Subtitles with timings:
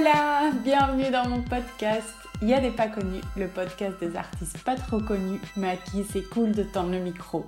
[0.00, 2.14] Hola, bienvenue dans mon podcast.
[2.40, 5.76] Il y a des pas connus, le podcast des artistes pas trop connus, mais à
[5.76, 7.44] qui c'est cool de tendre le micro.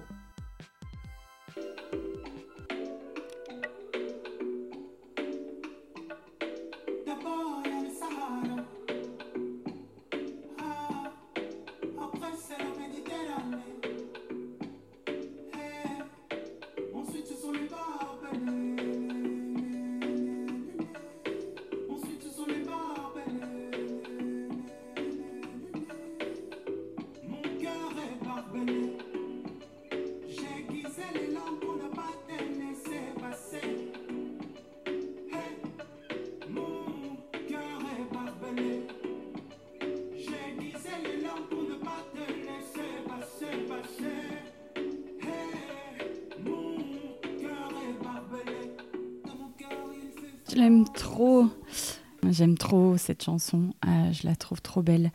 [52.97, 53.75] Cette chanson.
[53.87, 55.13] Euh, je la trouve trop belle.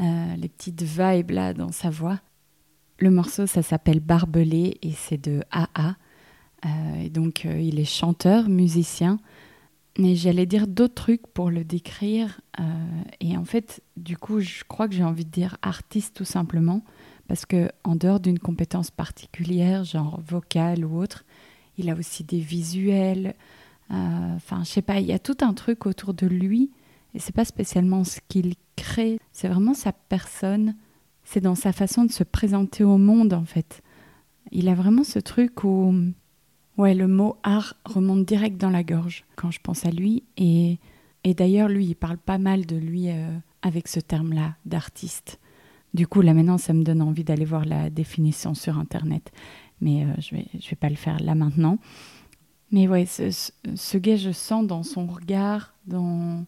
[0.00, 2.20] Euh, les petites vibes là dans sa voix.
[2.98, 5.96] Le morceau, ça s'appelle Barbelé et c'est de AA.
[6.64, 9.18] Euh, et donc, il est chanteur, musicien.
[9.98, 12.40] Mais j'allais dire d'autres trucs pour le décrire.
[13.20, 16.82] et en fait, du coup, je crois que j'ai envie de dire artiste tout simplement.
[17.26, 21.24] Parce que en dehors d'une compétence particulière, genre vocale ou autre,
[21.78, 23.34] il a aussi des visuels.
[23.90, 26.70] Enfin, je sais pas, il y a tout un truc autour de lui.
[27.18, 30.76] Et c'est pas spécialement ce qu'il crée, c'est vraiment sa personne.
[31.24, 33.82] C'est dans sa façon de se présenter au monde, en fait.
[34.52, 35.92] Il a vraiment ce truc où
[36.76, 40.22] Ouais, le mot art remonte direct dans la gorge quand je pense à lui.
[40.36, 40.78] Et,
[41.24, 45.40] et d'ailleurs, lui, il parle pas mal de lui euh, avec ce terme-là, d'artiste.
[45.94, 49.32] Du coup, là maintenant, ça me donne envie d'aller voir la définition sur Internet.
[49.80, 51.78] Mais euh, je vais, je vais pas le faire là maintenant.
[52.70, 56.44] Mais ouais, ce, ce, ce je sens dans son regard, dans,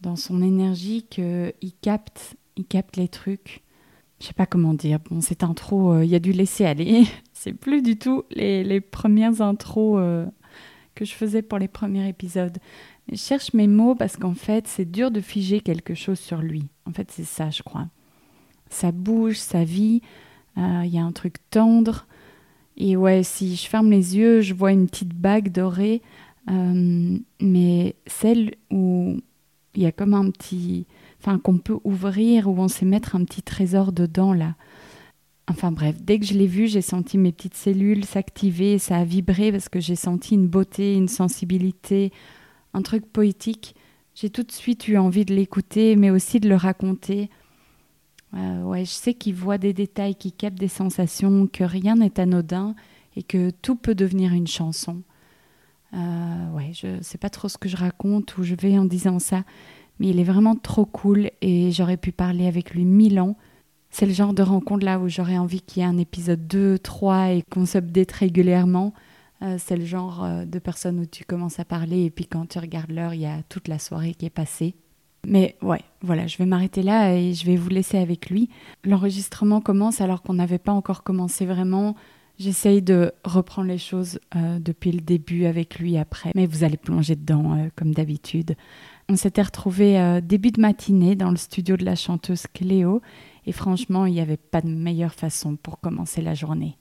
[0.00, 3.62] dans son énergie, qu'il capte, il capte les trucs.
[4.20, 4.98] Je sais pas comment dire.
[5.10, 7.04] Bon, cette intro, euh, il y a du laisser aller.
[7.32, 10.24] C'est plus du tout les, les premières intros euh,
[10.94, 12.56] que je faisais pour les premiers épisodes.
[13.10, 16.64] Je cherche mes mots parce qu'en fait, c'est dur de figer quelque chose sur lui.
[16.86, 17.86] En fait, c'est ça, je crois.
[18.68, 20.00] Ça bouge, ça vit.
[20.58, 22.06] euh, Il y a un truc tendre.
[22.76, 26.02] Et ouais, si je ferme les yeux, je vois une petite bague dorée.
[27.40, 29.18] mais celle où
[29.76, 30.86] il y a comme un petit.
[31.20, 34.54] Enfin, qu'on peut ouvrir, où on sait mettre un petit trésor dedans, là.
[35.48, 39.04] Enfin bref, dès que je l'ai vu, j'ai senti mes petites cellules s'activer, ça a
[39.04, 42.12] vibré parce que j'ai senti une beauté, une sensibilité,
[42.74, 43.76] un truc poétique.
[44.14, 47.30] J'ai tout de suite eu envie de l'écouter, mais aussi de le raconter.
[48.34, 52.18] Euh, ouais, je sais qu'il voit des détails, qu'il capte des sensations, que rien n'est
[52.18, 52.74] anodin
[53.14, 55.02] et que tout peut devenir une chanson.
[55.96, 59.18] Euh, ouais, je sais pas trop ce que je raconte ou je vais en disant
[59.18, 59.44] ça,
[59.98, 63.36] mais il est vraiment trop cool et j'aurais pu parler avec lui mille ans.
[63.90, 66.78] C'est le genre de rencontre là où j'aurais envie qu'il y ait un épisode 2,
[66.78, 68.92] 3 et qu'on s'update régulièrement.
[69.42, 72.46] Euh, c'est le genre euh, de personne où tu commences à parler et puis quand
[72.46, 74.74] tu regardes l'heure, il y a toute la soirée qui est passée.
[75.26, 78.48] Mais ouais, voilà, je vais m'arrêter là et je vais vous laisser avec lui.
[78.84, 81.96] L'enregistrement commence alors qu'on n'avait pas encore commencé vraiment.
[82.38, 86.76] J'essaye de reprendre les choses euh, depuis le début avec lui après, mais vous allez
[86.76, 88.56] plonger dedans euh, comme d'habitude.
[89.08, 93.00] On s'était retrouvés euh, début de matinée dans le studio de la chanteuse Cléo
[93.46, 96.76] et franchement, il n'y avait pas de meilleure façon pour commencer la journée.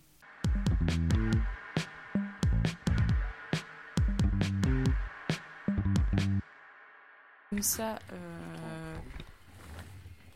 [7.52, 8.96] Comme ça, euh,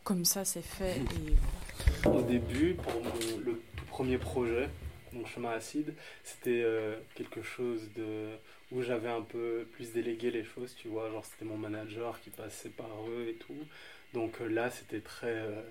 [0.06, 3.02] comme ça c'est fait et Au début, pour
[3.46, 4.70] le tout premier projet,
[5.14, 8.30] donc Chemin Acide, c'était euh, quelque chose de
[8.72, 12.30] où j'avais un peu plus délégué les choses, tu vois, genre c'était mon manager qui
[12.30, 13.66] passait par eux et tout.
[14.14, 15.62] Donc euh, là, c'était très, euh,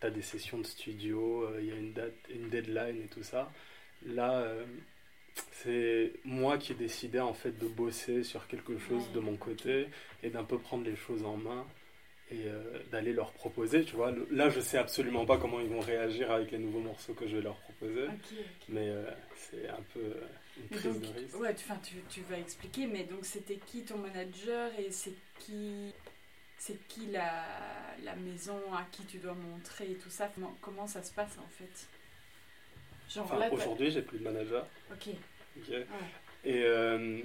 [0.00, 3.52] t'as des sessions de studio, il y a une date, une deadline et tout ça.
[4.06, 4.46] Là,
[5.52, 9.86] c'est moi qui ai décidé en fait de bosser sur quelque chose de mon côté
[10.22, 11.66] et d'un peu prendre les choses en main
[12.32, 14.12] et euh, d'aller leur proposer, tu vois.
[14.30, 17.36] Là, je sais absolument pas comment ils vont réagir avec les nouveaux morceaux que je
[17.36, 18.06] vais leur proposer,
[18.68, 20.14] mais euh, c'est un peu
[20.56, 21.40] une prise donc, de risque.
[21.40, 25.92] ouais, tu, tu, tu vas expliquer, mais donc c'était qui ton manager et c'est qui,
[26.56, 27.46] c'est qui la,
[28.04, 30.30] la maison à qui tu dois montrer et tout ça?
[30.34, 31.88] Comment, comment ça se passe en fait?
[33.18, 35.08] Enfin, aujourd'hui, j'ai plus de manager, Ok.
[36.44, 37.20] Et euh,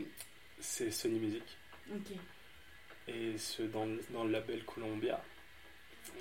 [0.60, 1.44] c'est Sony Music.
[1.94, 2.18] ok.
[3.08, 5.22] Et ce, dans, le- dans le label Columbia,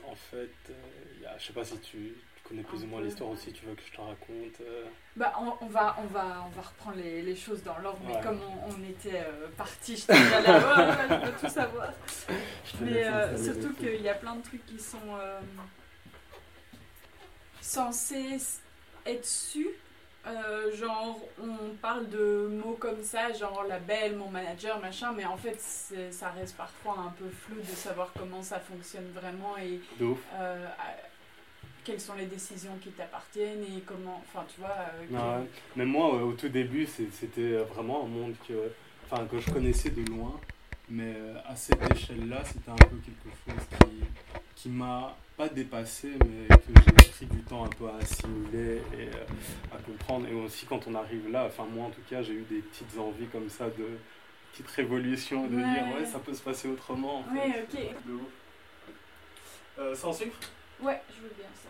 [0.07, 0.75] en fait, euh,
[1.23, 3.65] y a, je sais pas si tu, tu connais plus ou moins l'histoire aussi, tu
[3.65, 4.61] veux que je te raconte.
[4.61, 4.85] euh,
[5.17, 8.21] Bah, on, on va, on, va, on va reprendre les, les choses dans l'ordre, mais
[8.21, 11.93] comme on, on était euh, parti, je ouais, ouais, je veux tout savoir.
[12.67, 15.41] je te Mais euh, surtout qu'il y a plein de trucs qui sont euh,
[17.61, 18.39] censés
[19.07, 19.69] être su.
[20.27, 25.37] Euh, genre, on parle de mots comme ça, genre label, mon manager, machin, mais en
[25.37, 25.61] fait,
[26.11, 29.81] ça reste parfois un peu flou de savoir comment ça fonctionne vraiment et
[30.39, 30.67] euh,
[31.85, 34.23] quelles sont les décisions qui t'appartiennent et comment.
[34.27, 34.71] Enfin, tu vois.
[34.71, 35.47] euh, Ah ouais.
[35.77, 38.71] Mais moi, au tout début, c'était vraiment un monde que,
[39.31, 40.41] que je connaissais de loin.
[40.89, 44.05] Mais euh, à cette échelle-là, c'était un peu quelque chose qui,
[44.55, 49.09] qui m'a pas dépassé, mais que j'ai pris du temps un peu à assimiler et
[49.09, 49.25] euh,
[49.75, 50.29] à comprendre.
[50.29, 52.99] Et aussi, quand on arrive là, enfin, moi en tout cas, j'ai eu des petites
[52.99, 53.99] envies comme ça de
[54.53, 55.63] petites révolutions, de Ouais.
[55.63, 57.21] dire ouais, ça peut se passer autrement.
[57.29, 57.79] En Ouais, fait.
[57.81, 57.97] ok.
[59.79, 60.39] Euh, sans sucre?
[60.81, 61.69] Ouais, je veux bien ça.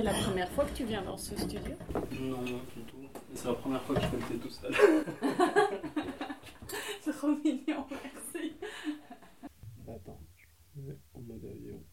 [0.00, 1.60] C'est la première fois que tu viens dans ce studio
[2.22, 2.52] Non, du
[2.84, 2.96] tout.
[3.34, 4.74] C'est la première fois que je fais le thé tout seul.
[7.02, 8.54] C'est trop mignon, merci.
[9.86, 10.22] Attends,
[10.74, 11.84] je vais en mode avion.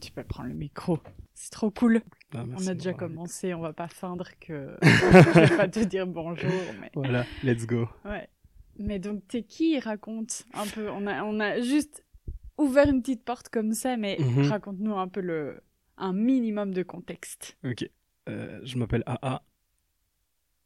[0.00, 1.00] Tu peux prendre le micro.
[1.34, 2.00] C'est trop cool.
[2.32, 6.06] Ah, on a déjà commencé, on va pas feindre que je vais pas te dire
[6.06, 6.52] bonjour.
[6.80, 6.92] Mais...
[6.94, 7.88] Voilà, let's go.
[8.04, 8.28] Ouais.
[8.78, 10.88] Mais donc, t'es qui Raconte un peu.
[10.90, 12.04] On a, on a juste
[12.56, 14.46] ouvert une petite porte comme ça, mais Mhm.
[14.48, 15.60] raconte-nous un peu le,
[15.96, 17.56] un minimum de contexte.
[17.64, 17.88] Ok.
[18.28, 19.42] Euh, je m'appelle AA.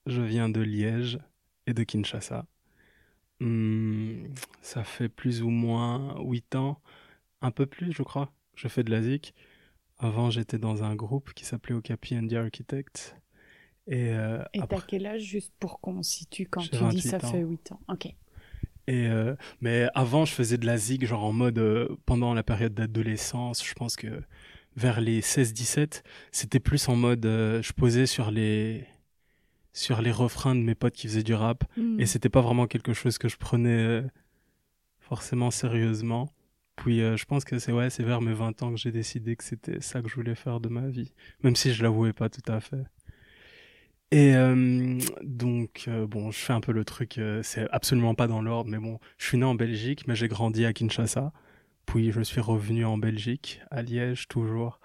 [0.07, 1.19] Je viens de Liège
[1.67, 2.47] et de Kinshasa.
[3.41, 4.25] Hmm,
[4.63, 6.81] ça fait plus ou moins 8 ans,
[7.41, 8.33] un peu plus, je crois.
[8.55, 9.35] Je fais de la zik.
[9.99, 13.17] Avant, j'étais dans un groupe qui s'appelait Okapi and the Architects.
[13.87, 17.01] Et, euh, Et après- t'as quel âge, juste pour qu'on situe quand tu dis 28
[17.03, 17.31] ça ans.
[17.31, 18.07] fait 8 ans Ok.
[18.87, 22.43] Et euh, mais avant, je faisais de la zig, genre en mode euh, pendant la
[22.43, 23.65] période d'adolescence.
[23.65, 24.23] Je pense que
[24.79, 26.03] vers les 16-17,
[26.33, 28.87] c'était plus en mode euh, je posais sur les
[29.73, 32.01] sur les refrains de mes potes qui faisaient du rap Hmm.
[32.01, 34.03] et c'était pas vraiment quelque chose que je prenais euh,
[35.01, 36.33] forcément sérieusement.
[36.77, 39.37] Puis euh, je pense que c'est ouais, c'est vers mes 20 ans que j'ai décidé
[39.37, 42.29] que c'était ça que je voulais faire de ma vie, même si je l'avouais pas
[42.29, 42.85] tout à fait.
[44.11, 48.27] Et euh, donc, euh, bon, je fais un peu le truc, euh, c'est absolument pas
[48.27, 51.33] dans l'ordre, mais bon, je suis né en Belgique, mais j'ai grandi à Kinshasa.
[51.89, 54.79] Puis je suis revenu en Belgique, à Liège toujours.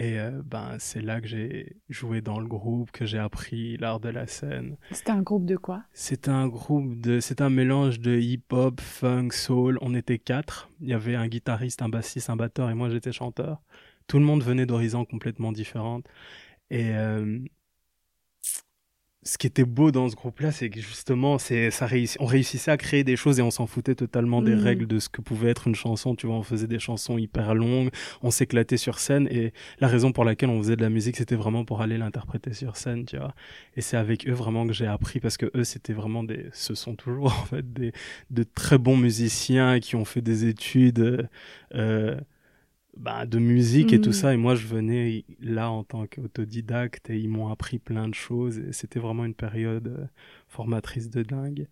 [0.00, 4.00] Et euh, ben, c'est là que j'ai joué dans le groupe, que j'ai appris l'art
[4.00, 4.76] de la scène.
[4.90, 5.84] C'était un groupe de quoi?
[5.92, 9.78] C'est un groupe de, c'est un mélange de hip-hop, funk, soul.
[9.82, 10.68] On était quatre.
[10.80, 13.62] Il y avait un guitariste, un bassiste, un batteur et moi j'étais chanteur.
[14.08, 16.00] Tout le monde venait d'horizons complètement différents.
[16.70, 17.38] Et euh,
[19.24, 22.72] ce qui était beau dans ce groupe-là, c'est que justement, c'est, ça réussi- on réussissait
[22.72, 24.62] à créer des choses et on s'en foutait totalement des Mhm.
[24.64, 26.16] règles de ce que pouvait être une chanson.
[26.16, 27.90] Tu vois, on faisait des chansons hyper longues,
[28.22, 31.36] on s'éclatait sur scène et la raison pour laquelle on faisait de la musique, c'était
[31.36, 33.34] vraiment pour aller l'interpréter sur scène, tu vois.
[33.76, 36.74] Et c'est avec eux vraiment que j'ai appris parce que eux, c'était vraiment des, ce
[36.74, 37.92] sont toujours en fait des,
[38.30, 41.28] de très bons musiciens qui ont fait des études
[41.74, 42.16] euh,
[42.96, 44.34] bah, de musique et tout ça.
[44.34, 48.58] Et moi, je venais là en tant qu'autodidacte et ils m'ont appris plein de choses.
[48.58, 50.06] Et c'était vraiment une période euh,
[50.48, 51.68] formatrice de dingue.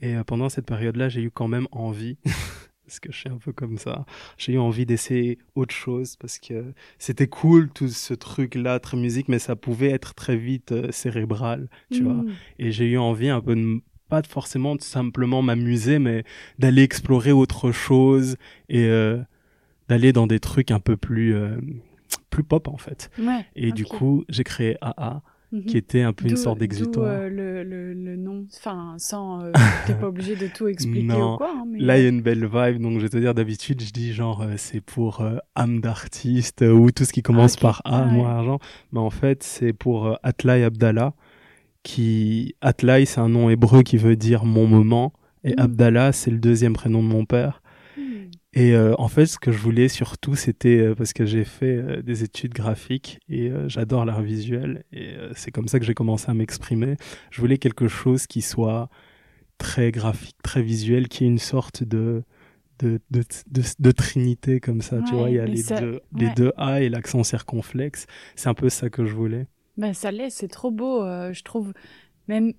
[0.00, 2.16] Et euh, pendant cette période-là, j'ai eu quand même envie,
[2.86, 4.06] parce que je suis un peu comme ça,
[4.38, 9.28] j'ai eu envie d'essayer autre chose parce que c'était cool tout ce truc-là, très musique,
[9.28, 12.14] mais ça pouvait être très vite euh, cérébral, tu vois.
[12.14, 12.32] Hmm.
[12.58, 16.24] Et j'ai eu envie un peu de pas forcément de simplement m'amuser, mais
[16.58, 18.36] d'aller explorer autre chose
[18.68, 19.22] et euh,
[19.90, 21.56] d'aller dans des trucs un peu plus euh,
[22.30, 23.10] plus pop en fait.
[23.18, 23.44] Ouais.
[23.56, 25.20] Et du coup, j'ai créé AA,
[25.52, 25.64] Mhm.
[25.64, 27.08] qui était un peu une sorte d'exutoire.
[27.10, 29.42] euh, le, le, le nom, enfin, sans.
[29.42, 29.50] euh,
[29.86, 31.34] T'es pas obligé de tout expliquer Non.
[31.34, 31.50] ou quoi.
[31.56, 31.80] hein, mais...
[31.80, 34.12] Là, il y a une belle vibe, donc je vais te dire, d'habitude, je dis
[34.12, 38.02] genre, euh, c'est pour euh, âme d'artiste euh, ou tout ce qui commence par A,
[38.02, 38.32] Ah moi, ouais.
[38.32, 38.58] argent.
[38.92, 41.14] Mais en fait, c'est pour euh, Atlai Abdallah,
[41.82, 42.54] qui.
[42.60, 45.60] Atlai, c'est un nom hébreu qui veut dire mon moment, et Mm.
[45.60, 47.60] Abdallah, c'est le deuxième prénom de mon père.
[48.52, 51.76] Et euh, en fait, ce que je voulais surtout, c'était euh, parce que j'ai fait
[51.76, 56.28] euh, des études graphiques et j'adore l'art visuel et c'est comme ça que j'ai commencé
[56.30, 56.96] à m'exprimer.
[57.30, 58.88] Je voulais quelque chose qui soit
[59.58, 62.22] très graphique, très visuel, qui ait une sorte de
[62.80, 65.30] de, de, de, de trinité comme ça, tu vois.
[65.30, 68.06] Il y a les, ça- deux, les deux A et l'accent circonflexe.
[68.36, 69.46] C'est un peu ça que je voulais.
[69.76, 71.72] Ben, ça l'est, c'est trop beau, je trouve.
[72.26, 72.54] Même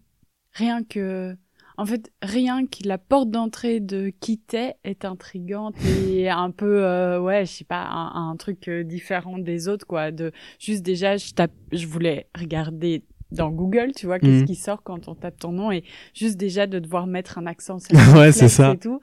[0.53, 1.35] rien que.
[1.81, 5.75] En fait, rien que la porte d'entrée de qui t'es est intrigante
[6.07, 9.87] et un peu, euh, ouais, je sais pas, un, un truc euh, différent des autres,
[9.87, 10.11] quoi.
[10.11, 14.45] De juste déjà, je tape, je voulais regarder dans Google, tu vois, qu'est-ce Mhm.
[14.45, 15.83] qui sort quand on tape ton nom et
[16.13, 17.77] juste déjà de devoir mettre un accent
[18.15, 18.73] Ouais, c'est ça.
[18.73, 18.99] et tout.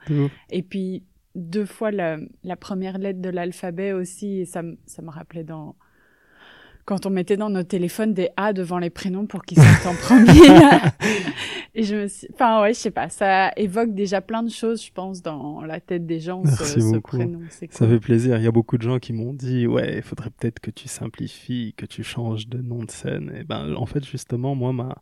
[0.49, 1.03] Et puis
[1.35, 5.43] deux fois la, la première lettre de l'alphabet aussi, et ça, me- ça me rappelait
[5.43, 5.75] dans
[6.85, 9.93] quand on mettait dans nos téléphones des A devant les prénoms pour qu'ils sortent en
[9.95, 10.25] premier.
[11.75, 14.83] et je me suis, enfin ouais, je sais pas, ça évoque déjà plein de choses,
[14.83, 17.17] je pense, dans la tête des gens ce, Merci ce beaucoup.
[17.17, 17.47] prénom.
[17.69, 18.37] Ça fait plaisir.
[18.37, 20.87] Il y a beaucoup de gens qui m'ont dit ouais, il faudrait peut-être que tu
[20.87, 23.31] simplifies, que tu changes de nom de scène.
[23.35, 24.95] Et ben, en fait, justement, moi, ma,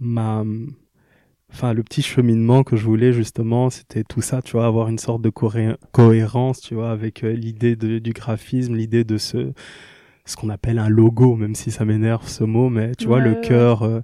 [0.00, 0.44] ma,
[1.52, 4.98] enfin, le petit cheminement que je voulais justement, c'était tout ça, tu vois, avoir une
[4.98, 5.30] sorte de
[5.92, 9.52] cohérence, tu vois, avec euh, l'idée de- du graphisme, l'idée de ce,
[10.26, 13.20] ce qu'on appelle un logo, même si ça m'énerve ce mot, mais tu vois, Ouais,
[13.20, 14.00] le ouais, cœur euh,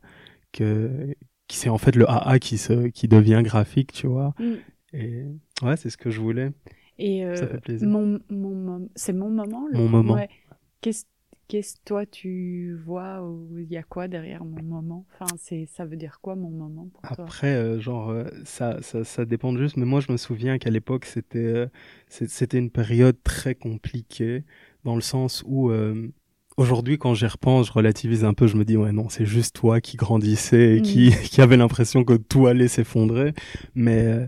[0.52, 1.14] que,
[1.50, 4.34] qui c'est en fait le AA qui se, qui devient graphique, tu vois.
[4.38, 4.54] Mm.
[4.92, 5.24] Et
[5.62, 6.52] ouais, c'est ce que je voulais.
[6.98, 7.88] Et euh, Ça fait plaisir.
[7.88, 9.66] mon, mon, mom- c'est mon moment.
[9.68, 10.14] le- Mon moment.
[10.14, 10.28] Ouais.
[10.80, 11.04] Qu'est-ce
[11.48, 15.04] qu'est-ce toi tu vois ou il y a quoi derrière mon moment?
[15.14, 17.24] Enfin, c'est ça veut dire quoi mon moment pour toi?
[17.24, 20.70] Après, euh, genre, euh, ça, ça, ça dépend juste, mais moi, je me souviens qu'à
[20.70, 21.66] l'époque, c'était euh,
[22.08, 24.44] c'était une période très compliquée,
[24.84, 26.08] dans le sens où, euh,
[26.56, 29.54] aujourd'hui, quand j'y repense, je relativise un peu, je me dis, ouais, non, c'est juste
[29.56, 33.34] toi qui grandissais et qui, qui avait l'impression que tout allait s'effondrer.
[33.74, 34.26] Mais euh,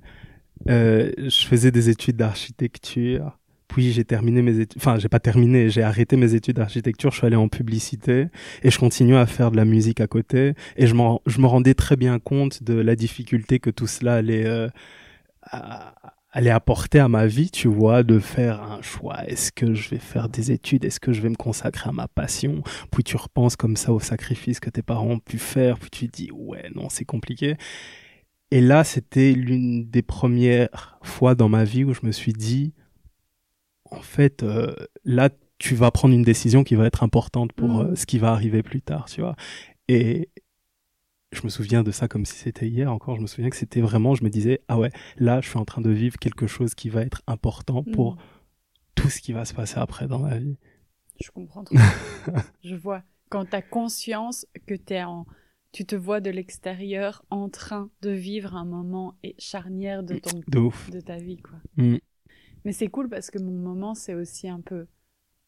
[0.71, 3.39] euh, je faisais des études d'architecture.
[3.69, 7.17] Puis j'ai terminé mes études, enfin j'ai pas terminé, j'ai arrêté mes études d'architecture, je
[7.17, 8.27] suis allé en publicité
[8.63, 11.97] et je continuais à faire de la musique à côté et je me rendais très
[11.97, 14.69] bien compte de la difficulté que tout cela allait, euh,
[15.43, 15.95] à-
[16.33, 19.25] allait apporter à ma vie, tu vois, de faire un choix.
[19.29, 20.85] Est-ce que je vais faire des études?
[20.85, 22.63] Est-ce que je vais me consacrer à ma passion?
[22.91, 26.09] Puis tu repenses comme ça aux sacrifices que tes parents ont pu faire, puis tu
[26.09, 27.57] te dis, ouais, non, c'est compliqué.
[28.51, 32.73] Et là, c'était l'une des premières fois dans ma vie où je me suis dit,
[33.91, 34.75] en fait, euh,
[35.05, 37.93] là, tu vas prendre une décision qui va être importante pour Mhm.
[37.93, 39.37] euh, ce qui va arriver plus tard, tu vois.
[39.89, 40.31] Et
[41.33, 43.17] je me souviens de ça comme si c'était hier encore.
[43.17, 45.65] Je me souviens que c'était vraiment, je me disais, ah ouais, là, je suis en
[45.65, 48.19] train de vivre quelque chose qui va être important pour Mm.
[48.95, 50.57] tout ce qui va se passer après dans ma vie.
[51.23, 51.75] Je comprends trop.
[52.63, 53.03] je vois.
[53.31, 55.27] Quand tu as conscience que t'es en...
[55.73, 60.41] tu te vois de l'extérieur en train de vivre un moment et- charnière de, ton...
[60.49, 61.39] De de ta vie.
[61.39, 61.59] quoi.
[61.77, 61.97] Mm.
[62.65, 64.87] Mais c'est cool parce que mon moment, c'est aussi un peu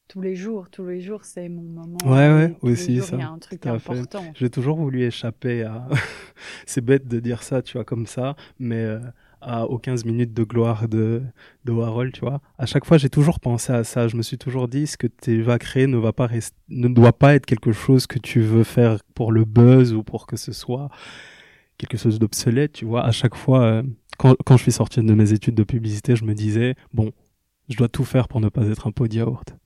[0.09, 0.69] tous les jours.
[0.71, 1.99] Tous les jours, c'est mon moment.
[2.05, 4.23] Ouais, ouais, aussi, jours, ça, Il y a un truc important.
[4.35, 5.87] J'ai toujours voulu échapper à.
[6.67, 9.01] c'est bête de dire ça, tu vois, comme ça, mais euh,
[9.41, 11.23] à, aux 15 minutes de gloire de,
[11.65, 12.41] de Warhol, tu vois.
[12.59, 14.09] À chaque fois, j'ai toujours pensé à ça.
[14.09, 16.89] Je me suis toujours dit, ce que tu vas créer ne, va pas rest- ne
[16.89, 20.37] doit pas être quelque chose que tu veux faire pour le buzz ou pour que
[20.37, 20.89] ce soit
[21.79, 23.05] quelque chose d'obsolète, tu vois.
[23.05, 23.83] À chaque fois, euh,
[24.19, 27.11] quand, quand je suis sorti de mes études de publicité, je me disais, bon,
[27.69, 29.57] je dois tout faire pour ne pas être un pot de yaourt.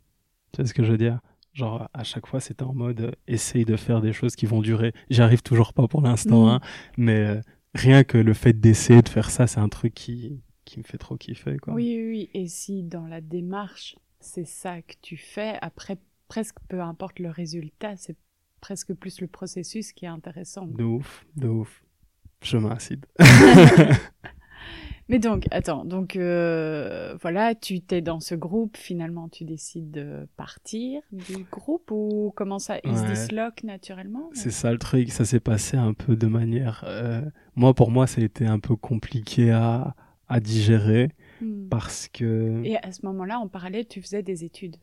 [0.53, 1.21] Tu vois ce que je veux dire?
[1.55, 4.61] Genre, à chaque fois, c'était en mode, euh, essaye de faire des choses qui vont
[4.61, 4.93] durer.
[5.11, 6.49] J'y arrive toujours pas pour l'instant, Mhm.
[6.53, 6.61] hein,
[6.97, 7.41] mais euh,
[7.75, 10.99] rien que le fait d'essayer de faire ça, c'est un truc qui, qui me fait
[10.99, 11.75] trop kiffer, quoi.
[11.75, 12.31] Oui, oui, oui.
[12.35, 17.31] Et si dans la démarche, c'est ça que tu fais, après, presque peu importe le
[17.31, 18.17] résultat, c'est
[18.61, 20.67] presque plus le processus qui est intéressant.
[20.67, 21.83] De ouf, de ouf.
[22.43, 23.05] Chemin acide.
[25.09, 30.29] Mais donc, attends, donc euh, voilà, tu t'es dans ce groupe, finalement tu décides de
[30.37, 35.25] partir du groupe ou comment ça, il se disloque naturellement C'est ça le truc, ça
[35.25, 36.85] s'est passé un peu de manière...
[36.87, 37.23] euh,
[37.57, 39.95] Moi, pour moi, ça a été un peu compliqué à,
[40.29, 41.11] à digérer
[41.41, 41.69] Hmm.
[41.69, 44.75] parce que Et à ce moment-là, en parallèle, tu faisais des études?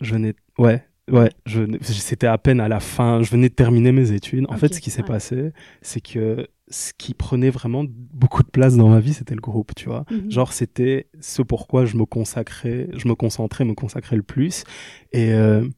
[0.00, 0.34] je n'ai...
[0.58, 4.46] Ouais, ouais, je c'était à peine à la fin, je venais de terminer mes études.
[4.48, 5.06] En fait, ce qui s'est ouais.
[5.08, 9.40] passé, c'est que ce qui prenait vraiment beaucoup de place dans ma vie, c'était le
[9.40, 10.04] groupe, tu vois.
[10.10, 10.30] Mhm.
[10.30, 14.64] Genre, c'était ce pourquoi je me consacrais, je me concentrais, me consacrais le plus.
[15.12, 15.68] Et euh,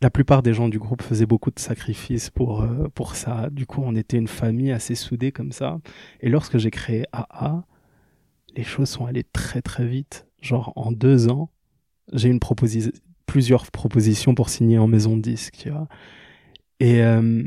[0.00, 3.48] la plupart des gens du groupe faisaient beaucoup de sacrifices pour, euh, pour ça.
[3.50, 5.78] Du coup, on était une famille assez soudée comme ça.
[6.20, 7.64] Et lorsque j'ai créé AA,
[8.56, 10.26] les choses sont allées très très vite.
[10.40, 11.50] Genre, en deux ans,
[12.12, 12.92] j'ai eu une proposi-
[13.26, 15.88] plusieurs propositions pour signer en maison de disque, tu vois.
[16.78, 17.42] Et euh,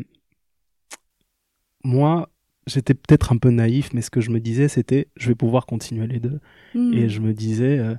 [1.83, 2.29] moi,
[2.67, 5.65] j'étais peut-être un peu naïf, mais ce que je me disais, c'était, je vais pouvoir
[5.65, 6.39] continuer les deux.
[6.75, 6.93] Hmm.
[6.93, 7.95] Et je me disais, euh,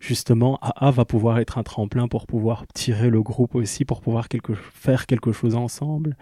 [0.00, 4.28] justement, AA va pouvoir être un tremplin pour pouvoir tirer le groupe aussi, pour pouvoir
[4.28, 6.16] quelque, faire quelque chose ensemble.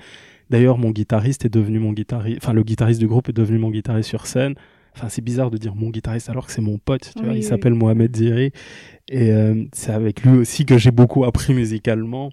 [0.50, 3.70] D'ailleurs, mon guitariste est devenu mon guitariste, enfin, le guitariste du groupe est devenu mon
[3.70, 4.54] guitariste sur scène.
[4.94, 7.34] Enfin, c'est bizarre de dire mon guitariste alors que c'est mon pote, tu Oui, vois.
[7.34, 7.42] Il oui.
[7.42, 8.52] s'appelle Mohamed Ziri.
[9.08, 12.30] Et euh, c'est avec lui aussi que j'ai beaucoup appris musicalement.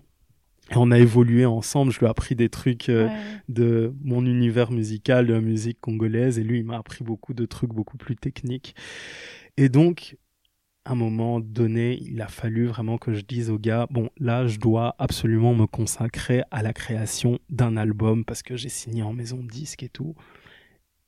[0.72, 1.92] Et on a évolué ensemble.
[1.92, 3.16] Je lui ai appris des trucs euh, Ouais.
[3.50, 6.38] de mon univers musical, de la musique congolaise.
[6.40, 8.76] Et lui, il m'a appris beaucoup de trucs beaucoup plus techniques.
[9.58, 10.18] Et donc,
[10.86, 14.48] à un moment donné, il a fallu vraiment que je dise au gars, bon, là,
[14.48, 19.14] je dois absolument me consacrer à la création d'un album parce que j'ai signé en
[19.14, 20.16] maison de disque et tout.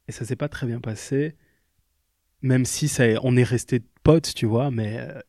[0.08, 1.36] Et ça s'est pas très bien passé.
[2.42, 5.20] Même si ça, on est resté potes, tu vois, mais euh,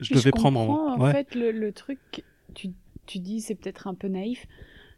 [0.00, 0.96] je Mais devais prendre comprends, en...
[0.98, 1.12] en ouais.
[1.12, 1.98] fait le, le truc
[2.54, 2.68] tu,
[3.06, 4.46] tu dis c'est peut-être un peu naïf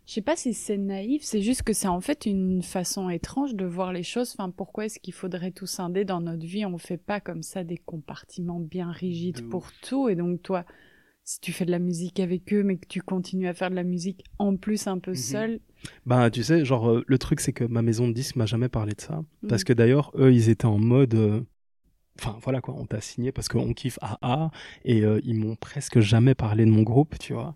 [0.07, 3.55] je sais pas si c'est naïf c'est juste que c'est en fait une façon étrange
[3.55, 6.65] de voir les choses enfin pourquoi est-ce qu'il faudrait tout scinder dans notre vie?
[6.65, 10.65] On fait pas comme ça des compartiments bien rigides De pour tout et donc toi
[11.25, 13.75] si tu fais de la musique avec eux mais que tu continues à faire de
[13.77, 15.17] la musique en plus un peu Mhm.
[15.17, 15.61] seul
[16.07, 18.69] Bah, tu sais, genre, euh, le truc, c'est que ma maison de disques m'a jamais
[18.69, 19.23] parlé de ça.
[19.43, 19.49] Mhm.
[19.49, 21.15] Parce que d'ailleurs, eux, ils étaient en mode.
[21.15, 21.41] euh,
[22.21, 24.51] Enfin, voilà quoi, on t'a signé parce qu'on kiffe AA
[24.85, 27.55] et euh, ils m'ont presque jamais parlé de mon groupe, tu vois.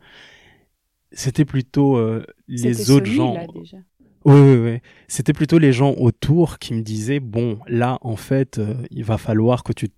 [1.13, 3.35] C'était plutôt euh, les autres gens.
[3.35, 3.77] là déjà
[4.25, 4.79] Oui, oui, oui.
[5.09, 9.19] C'était plutôt les gens autour qui me disaient bon, là, en fait, euh, il va
[9.19, 9.95] falloir que tu te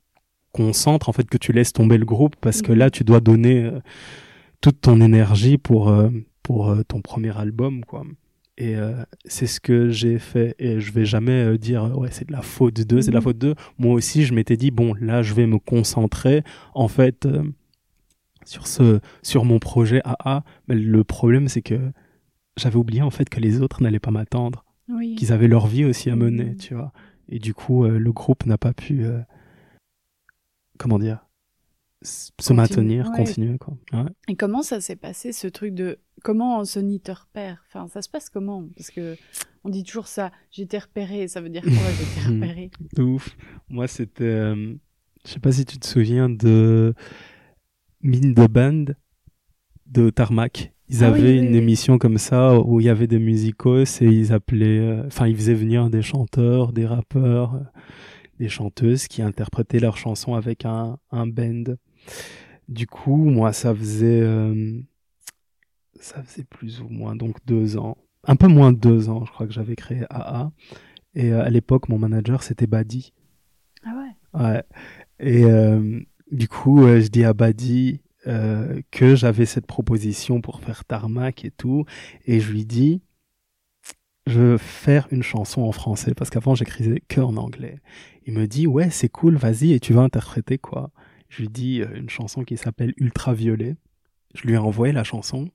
[0.52, 2.78] concentres, en fait, que tu laisses tomber le groupe parce que Mhm.
[2.78, 3.80] là, tu dois donner euh,
[4.60, 6.10] toute ton énergie pour, euh,
[6.42, 8.04] pour ton premier album, quoi.
[8.56, 10.54] Et euh, c'est ce que j'ai fait.
[10.60, 13.24] Et je vais jamais dire ouais, c'est de la faute d'eux, c'est de la Mhm.
[13.24, 13.54] faute d'eux.
[13.78, 16.42] Moi aussi, je m'étais dit bon, là, je vais me concentrer,
[16.74, 17.26] en fait,
[18.44, 20.44] sur, ce, sur mon projet AA.
[20.68, 21.78] Mais le problème, c'est que
[22.56, 25.84] j'avais oublié en fait que les autres n'allaient pas m'attendre, oui qu'ils avaient leur vie
[25.84, 26.56] aussi à mener, Mhm.
[26.56, 26.92] tu vois.
[27.28, 29.20] Et du coup, euh, le groupe n'a pas pu, euh,
[30.78, 31.26] comment dire,
[32.02, 33.16] se Continue- maintenir, ouais.
[33.16, 33.76] continuer, quoi.
[33.92, 34.10] Ouais.
[34.28, 38.10] Et comment ça s'est passé ce truc de comment Sony te repère Enfin, ça se
[38.10, 38.64] passe comment?
[38.76, 39.16] Parce que
[39.64, 40.30] on dit toujours ça.
[40.58, 41.28] Été repéré.
[41.28, 42.70] Ça veut dire quoi été repéré.
[42.98, 43.34] Ouf.
[43.70, 44.74] Moi, c'était, euh,
[45.24, 46.92] je sais pas si tu te souviens de
[48.04, 48.84] Mine de Band
[49.86, 50.72] de Tarmac.
[50.90, 51.56] Ils Ah avaient oui, une oui.
[51.56, 55.34] émission comme ça où il y avait des musicos et ils appelaient, euh, enfin, ils
[55.34, 57.60] faisaient venir des chanteurs, des rappeurs, euh,
[58.38, 61.64] des chanteuses qui interprétaient leurs chansons avec un, un band.
[62.68, 64.78] Du coup, moi, ça faisait, euh,
[65.98, 69.32] ça faisait plus ou moins donc deux ans, un peu moins de deux ans, je
[69.32, 70.52] crois que j'avais créé AA.
[71.14, 73.14] Et à l'époque, mon manager, c'était Badi.
[73.86, 73.92] Ah
[74.34, 74.40] ouais.
[74.42, 74.62] Ouais.
[75.20, 75.44] Et
[76.30, 81.44] du coup, euh, je dis à Badi euh, que j'avais cette proposition pour faire Tarmac
[81.44, 81.84] et tout.
[82.26, 83.02] Et je lui dis,
[84.26, 87.80] je veux faire une chanson en français parce qu'avant, j'écrivais que en anglais.
[88.26, 90.90] Il me dit, ouais, c'est cool, vas-y, et tu vas interpréter quoi?
[91.28, 93.76] Je lui dis euh, une chanson qui s'appelle Ultraviolet.
[94.34, 95.48] Je lui ai envoyé la chanson.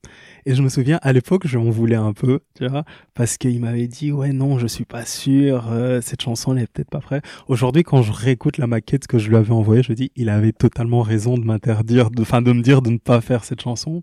[0.46, 3.60] Et je me souviens, à l'époque, je m'en voulais un peu, tu vois, parce qu'il
[3.60, 7.02] m'avait dit, ouais, non, je suis pas sûr, euh, cette chanson, elle est peut-être pas
[7.02, 7.24] prête.
[7.48, 10.54] Aujourd'hui, quand je réécoute la maquette que je lui avais envoyée, je dis, il avait
[10.54, 14.02] totalement raison de m'interdire, de, enfin, de me dire de ne pas faire cette chanson.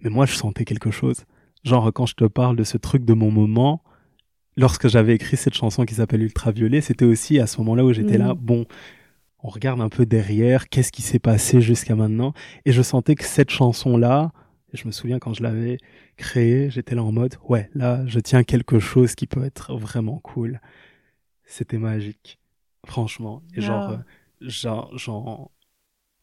[0.00, 1.24] Mais moi, je sentais quelque chose.
[1.64, 3.82] Genre, quand je te parle de ce truc de mon moment,
[4.56, 8.18] lorsque j'avais écrit cette chanson qui s'appelle Ultraviolet, c'était aussi à ce moment-là où j'étais
[8.18, 8.66] là, bon,
[9.42, 12.32] on regarde un peu derrière, qu'est-ce qui s'est passé jusqu'à maintenant.
[12.64, 14.32] Et je sentais que cette chanson-là,
[14.72, 15.78] je me souviens quand je l'avais
[16.16, 20.18] créée, j'étais là en mode, ouais, là, je tiens quelque chose qui peut être vraiment
[20.18, 20.60] cool.
[21.44, 22.38] C'était magique,
[22.86, 23.42] franchement.
[23.54, 23.92] Et genre, Ah.
[23.92, 23.96] euh,
[24.40, 25.50] j'en, j'en,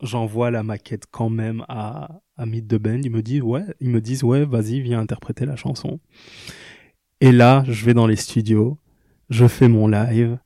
[0.02, 3.00] j'envoie la maquette quand même à, à Meet the Band.
[3.04, 6.00] Ils me disent, ouais, ils me disent, ouais, vas-y, viens interpréter la chanson.
[7.22, 8.78] Et là, je vais dans les studios,
[9.30, 10.38] je fais mon live.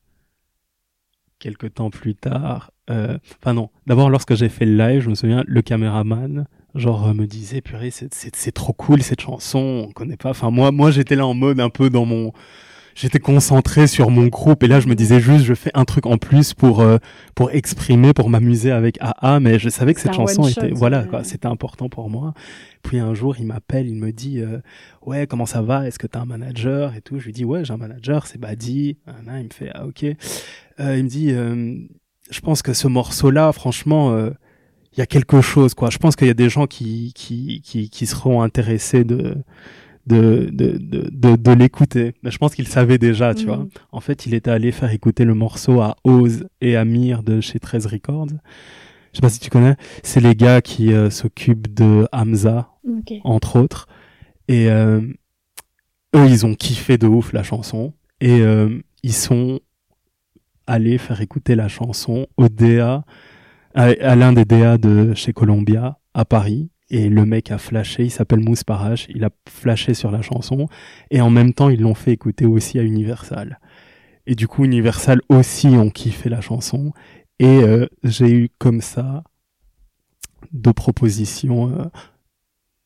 [1.40, 5.16] Quelques temps plus tard, euh, enfin non, d'abord lorsque j'ai fait le live, je me
[5.16, 10.18] souviens, le caméraman, genre euh, me disait, purée, c'est, trop cool cette chanson, on connaît
[10.18, 10.32] pas.
[10.32, 12.32] Enfin moi, moi j'étais là en mode un peu dans mon,
[12.98, 16.06] j'étais concentré sur mon groupe et là je me disais juste, je fais un truc
[16.08, 16.98] en plus pour euh,
[17.36, 21.02] pour exprimer, pour m'amuser avec AA, mais je savais que cette chanson était, shot, voilà,
[21.02, 21.08] ouais.
[21.08, 22.34] quoi, c'était important pour moi.
[22.82, 24.60] Puis un jour, il m'appelle, il me dit, euh,
[25.06, 25.88] ouais, comment ça va?
[25.88, 27.20] Est-ce que t'as un manager et tout?
[27.20, 28.98] Je lui dis, ouais, j'ai un manager, c'est Badi.
[29.08, 30.06] Il me fait, ah ok.
[30.80, 31.76] Euh, il me dit, euh,
[32.30, 34.32] je pense que ce morceau-là, franchement, euh,
[34.94, 35.90] il y a quelque chose, quoi.
[35.90, 39.36] Je pense qu'il y a des gens qui qui qui, qui seront intéressés de
[40.08, 42.14] de de de, de, l'écouter.
[42.24, 43.48] Mais je pense qu'il savait déjà, tu Mhm.
[43.48, 43.66] vois.
[43.92, 47.60] En fait, il était allé faire écouter le morceau à Oz et Amir de chez
[47.60, 48.28] 13 Records.
[49.14, 49.76] Je sais pas si tu connais.
[50.04, 52.70] C'est les gars qui euh, s'occupent de Hamza,
[53.24, 53.88] entre autres.
[54.48, 55.02] Et euh,
[56.16, 57.94] eux, ils ont kiffé de ouf la chanson.
[58.22, 59.60] Et euh, ils sont
[60.68, 63.04] allés faire écouter la chanson au DA,
[63.76, 66.70] à, à l'un des DA de chez Columbia, à Paris.
[66.90, 70.68] Et le mec a flashé, il s'appelle Mousse Parache, il a flashé sur la chanson.
[71.12, 73.60] Et en même temps, ils l'ont fait écouter aussi à Universal.
[74.26, 76.94] Et du coup, Universal aussi ont kiffé la chanson.
[77.40, 79.24] Et euh, j'ai eu comme ça
[80.54, 81.70] deux propositions.
[81.78, 81.86] euh.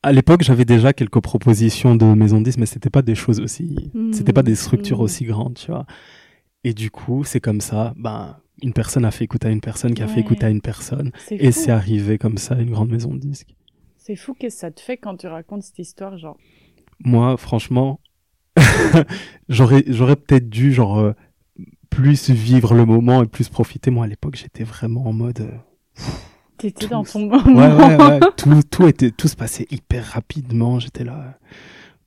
[0.04, 3.40] À l'époque, j'avais déjà quelques propositions de maison de disques, mais c'était pas des choses
[3.40, 4.14] aussi, Mhm.
[4.14, 5.04] c'était pas des structures Mhm.
[5.04, 5.86] aussi grandes, tu vois.
[6.64, 9.94] Et du coup, c'est comme ça, ben, une personne a fait écouter à une personne
[9.94, 11.12] qui a fait écouter à une personne.
[11.32, 13.56] Et c'est arrivé comme ça à une grande maison de disques.
[14.04, 16.36] C'est fou que ça te fait quand tu racontes cette histoire, genre.
[17.04, 18.00] Moi, franchement,
[19.50, 21.14] j'aurais, j'aurais peut-être dû, genre, euh,
[21.92, 23.92] plus vivre le moment et plus profiter.
[23.92, 26.02] Moi, à l'époque, j'étais vraiment en mode, euh,
[26.58, 27.78] T'étais dans ton Ouais, moment.
[27.78, 28.20] ouais, ouais.
[28.38, 30.80] tout, tout, était, tout se passait hyper rapidement.
[30.80, 31.38] J'étais là.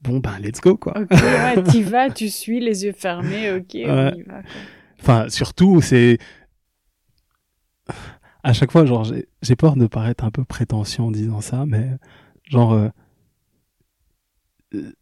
[0.02, 0.98] Bon, ben, let's go, quoi.
[1.00, 4.12] Ok, ouais, t'y vas, tu suis, les yeux fermés, ok, on Ouais.
[4.18, 4.42] y va.
[4.42, 4.50] quoi.
[5.00, 6.18] Enfin, surtout, c'est.
[8.44, 9.04] À chaque fois, genre,
[9.42, 11.88] j'ai peur de paraître un peu prétentieux en disant ça, mais
[12.44, 12.72] genre.
[12.74, 12.88] euh,
[14.74, 14.92] euh,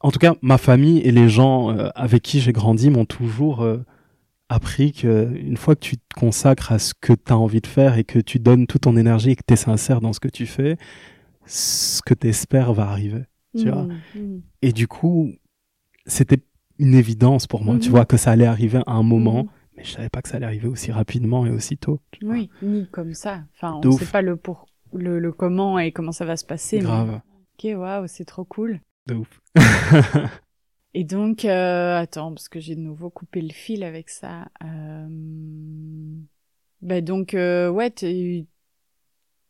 [0.00, 3.62] En tout cas, ma famille et les gens euh, avec qui j'ai grandi m'ont toujours
[3.62, 3.84] euh,
[4.48, 7.66] appris que une fois que tu te consacres à ce que tu as envie de
[7.66, 10.20] faire et que tu donnes toute ton énergie et que tu es sincère dans ce
[10.20, 10.76] que tu fais,
[11.46, 13.22] ce que tu espères va arriver.
[13.56, 13.84] Tu vois.
[13.84, 14.40] Mm, mm.
[14.62, 15.30] Et du coup,
[16.06, 16.40] c'était
[16.78, 17.90] une évidence pour moi, tu Mhm.
[17.94, 19.46] vois, que ça allait arriver à un moment.
[19.80, 22.00] Mais je savais pas que ça allait arriver aussi rapidement et aussi tôt.
[22.22, 23.44] Oui, ni comme ça.
[23.54, 23.98] Enfin, on ne ouf.
[23.98, 24.66] sait pas le, pour...
[24.92, 26.76] le, le comment et comment ça va se passer.
[26.78, 27.20] mais- Grave,
[27.54, 28.80] Ok, waouh, c'est trop cool.
[29.06, 29.40] de ouf.
[30.92, 34.48] Et donc, euh, attends, parce que j'ai de nouveau coupé le fil avec ça.
[34.64, 35.06] Euh...
[36.82, 38.46] Ben donc, euh, ouais, tu...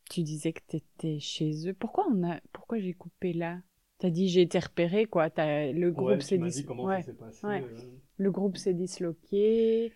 [0.09, 1.73] tu disais que tu étais chez eux.
[1.73, 3.59] Pourquoi on a, pourquoi j'ai coupé là?
[3.97, 5.29] T'as dit j'ai été repéré, quoi.
[5.29, 5.71] T'as...
[5.71, 7.03] Le groupe s'est dis- ouais.
[7.19, 7.45] passé.
[7.47, 7.63] Ouais.
[8.17, 9.91] Le groupe s'est disloqué.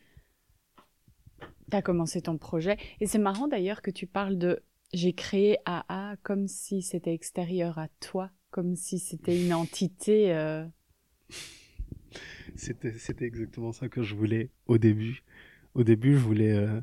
[1.69, 2.77] T'as commencé ton projet.
[2.99, 4.61] Et c'est marrant d'ailleurs que tu parles de
[4.93, 10.33] j'ai créé AA comme si c'était extérieur à toi, comme si c'était une entité.
[10.33, 10.65] euh,
[12.55, 15.23] C'était, exactement ça que je voulais au début.
[15.73, 16.79] Au début, je voulais, euh,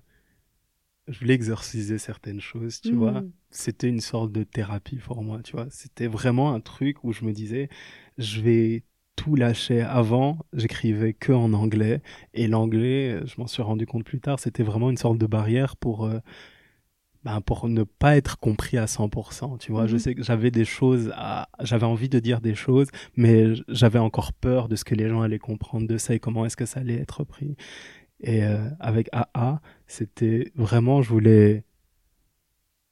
[1.08, 2.96] je voulais exorciser certaines choses, tu hmm.
[2.96, 3.24] vois.
[3.50, 5.68] C'était une sorte de thérapie pour moi, tu vois.
[5.70, 7.70] C'était vraiment un truc où je me disais,
[8.18, 8.84] je vais
[9.16, 9.83] tout lâcher.
[9.83, 12.03] Avant, j'écrivais que en anglais.
[12.35, 15.77] Et l'anglais, je m'en suis rendu compte plus tard, c'était vraiment une sorte de barrière
[15.77, 16.18] pour, euh,
[17.25, 19.57] ben, pour ne pas être compris à 100%.
[19.59, 19.98] Tu vois, je Mhm.
[20.01, 24.33] sais que j'avais des choses à, j'avais envie de dire des choses, mais j'avais encore
[24.33, 26.81] peur de ce que les gens allaient comprendre de ça et comment est-ce que ça
[26.81, 27.57] allait être pris.
[28.20, 31.64] Et euh, avec AA, c'était vraiment, je voulais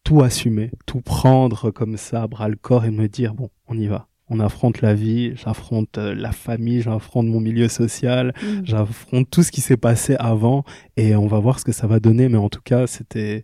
[0.05, 3.79] tout assumer, tout prendre comme ça, à bras le corps et me dire, bon, on
[3.79, 4.09] y va.
[4.31, 8.61] On affronte la vie, j'affronte euh, la famille, j'affronte mon milieu social, Mm.
[8.65, 10.65] j'affronte tout ce qui s'est passé avant
[10.97, 12.29] et on va voir ce que ça va donner.
[12.29, 13.43] Mais en tout cas, c'était,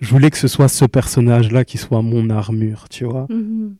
[0.00, 3.76] je voulais que ce soit ce personnage-là qui soit mon armure, tu vois Mhm.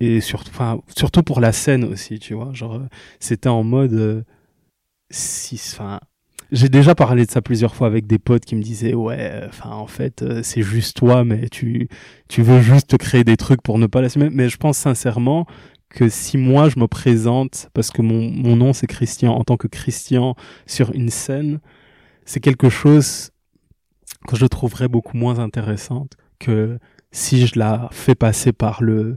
[0.00, 2.88] et surtout enfin surtout pour la scène aussi tu vois genre euh,
[3.20, 4.22] c'était en mode euh,
[5.10, 6.00] si enfin
[6.52, 9.70] j'ai déjà parlé de ça plusieurs fois avec des potes qui me disaient ouais enfin
[9.70, 11.88] en fait euh, c'est juste toi mais tu
[12.28, 15.46] tu veux juste créer des trucs pour ne pas l'assumer mais je pense sincèrement
[15.88, 19.56] que si moi je me présente parce que mon mon nom c'est Christian en tant
[19.56, 20.36] que Christian
[20.66, 21.60] sur une scène
[22.26, 23.30] c'est quelque chose
[24.28, 26.78] que je trouverais beaucoup moins intéressante que
[27.12, 29.16] si je la fais passer par le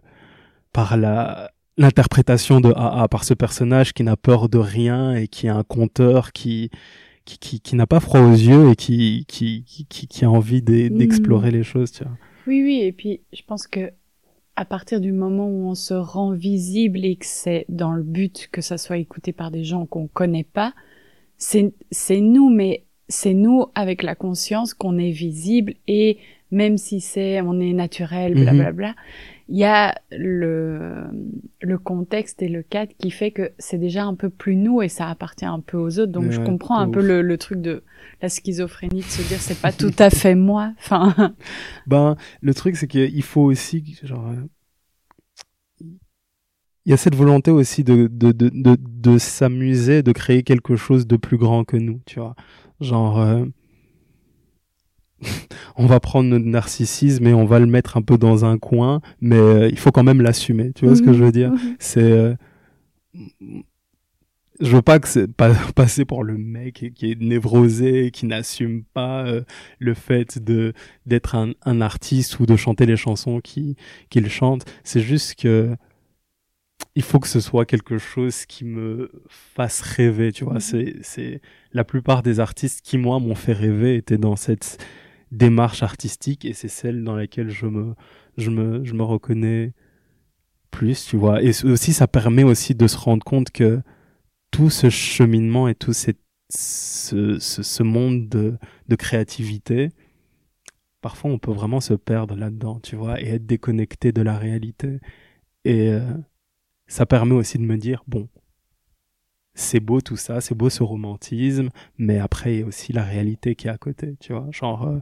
[0.72, 5.48] par la l'interprétation de AA par ce personnage qui n'a peur de rien et qui
[5.48, 6.72] est un conteur qui
[7.26, 10.62] qui, qui, qui n'a pas froid aux yeux et qui qui, qui, qui, a envie
[10.62, 10.98] Mm.
[10.98, 12.18] d'explorer les choses tu vois.
[12.48, 13.92] Oui, oui, et puis je pense que
[14.56, 18.48] à partir du moment où on se rend visible et que c'est dans le but
[18.52, 20.74] que ça soit écouté par des gens qu'on connaît pas,
[21.38, 26.18] c'est c'est nous, mais c'est nous avec la conscience qu'on est visible et
[26.56, 28.44] même si c'est on est naturel, Mhm.
[28.44, 28.96] blablabla,
[29.50, 31.06] il y a le
[31.62, 34.90] le contexte et le cadre qui fait que c'est déjà un peu plus nous et
[34.90, 36.12] ça appartient un peu aux autres.
[36.12, 37.84] Donc Ouais, je comprends un peu le, le truc de
[38.22, 40.74] la schizophrénie de se dire c'est pas tout à fait moi.
[40.80, 41.36] Enfin.
[41.88, 44.34] Ben, le truc, c'est qu'il faut aussi, genre,
[46.86, 50.76] il y a cette volonté aussi de, de, de, de, de s'amuser, de créer quelque
[50.76, 52.36] chose de plus grand que nous, tu vois.
[52.80, 53.46] Genre, euh,
[55.78, 59.02] on va prendre notre narcissisme et on va le mettre un peu dans un coin,
[59.22, 61.52] mais euh, il faut quand même l'assumer, tu vois ce que je veux dire?
[61.52, 61.76] Mhm.
[61.80, 62.34] c'est euh,
[64.62, 68.84] je veux pas que c'est pas passer pour le mec qui- est névrosé qui n'assume
[68.94, 69.42] pas euh,
[69.80, 70.74] le fait de
[71.06, 73.76] d'être un, un artiste ou de chanter les chansons qui
[74.10, 75.76] qu'il chante c'est juste que
[76.96, 80.56] il faut que ce soit quelque chose qui me fasse rêver, tu vois.
[80.56, 80.60] Mhm.
[80.60, 81.42] C'est, c'est
[81.74, 84.78] la plupart des artistes qui moi m'ont fait rêver étaient dans cette
[85.32, 87.96] démarche artistique et c'est celle dans laquelle je me,
[88.38, 89.74] je me, je me reconnais
[90.72, 91.42] plus, tu vois.
[91.42, 93.82] Et aussi, ça permet aussi de se rendre compte que
[94.52, 96.12] tout ce cheminement et tout ce,
[96.50, 98.58] ce monde de,
[98.88, 99.90] de créativité,
[101.02, 105.00] parfois on peut vraiment se perdre là-dedans, tu vois, et être déconnecté de la réalité.
[105.66, 106.02] Et euh,
[106.88, 108.30] ça permet aussi de me dire, bon,
[109.56, 113.04] c'est beau tout ça, c'est beau ce romantisme, mais après il y a aussi la
[113.04, 114.48] réalité qui est à côté, tu vois.
[114.52, 115.00] Genre, euh,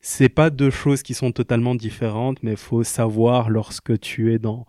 [0.00, 4.38] c'est pas deux choses qui sont totalement différentes, mais il faut savoir lorsque tu es
[4.38, 4.66] dans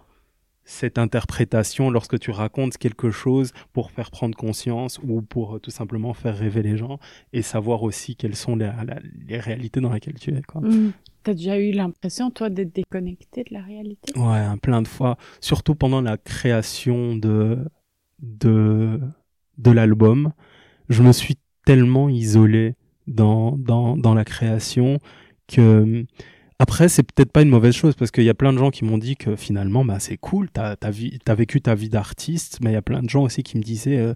[0.70, 5.72] cette interprétation, lorsque tu racontes quelque chose pour faire prendre conscience ou pour euh, tout
[5.72, 7.00] simplement faire rêver les gens
[7.32, 10.42] et savoir aussi quelles sont les, la- les réalités dans lesquelles tu es.
[10.42, 10.60] Quoi.
[10.62, 10.92] Mm.
[11.24, 14.12] T'as déjà eu l'impression, toi, d'être déconnecté de la réalité?
[14.20, 15.18] Ouais, hein, plein de fois.
[15.40, 17.60] Surtout pendant la création de,
[18.20, 19.00] de,
[19.58, 20.32] de l'album.
[20.90, 22.76] Je me suis tellement isolé
[23.08, 25.00] dans, dans, dans la création
[25.48, 26.06] que,
[26.60, 28.84] après, c'est peut-être pas une mauvaise chose parce qu'il y a plein de gens qui
[28.84, 32.74] m'ont dit que finalement, bah, c'est cool, t'as, t'as vécu ta vie d'artiste, mais il
[32.74, 34.14] y a plein de gens aussi qui me disaient, euh,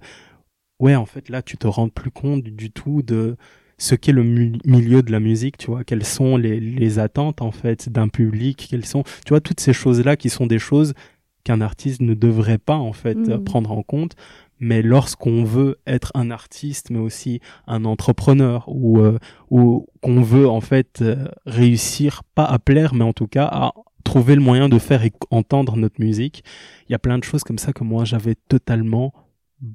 [0.80, 3.38] ouais, en fait, là, tu te rends plus compte du, tout de
[3.78, 7.52] ce qu'est le milieu de la musique, tu vois, quelles sont les, les attentes, en
[7.52, 10.94] fait, d'un public, quelles sont, tu vois, toutes ces choses-là qui sont des choses
[11.44, 14.16] qu'un artiste ne devrait pas, en fait, euh, prendre en compte.
[14.62, 19.18] Mais lorsqu'on veut être un artiste, mais aussi un entrepreneur, ou, euh,
[19.50, 23.74] ou qu'on veut, en fait, euh, réussir, pas à plaire, mais en tout cas à
[24.04, 26.44] trouver le moyen de faire entendre notre musique,
[26.88, 29.14] il y a plein de choses comme ça que moi, j'avais totalement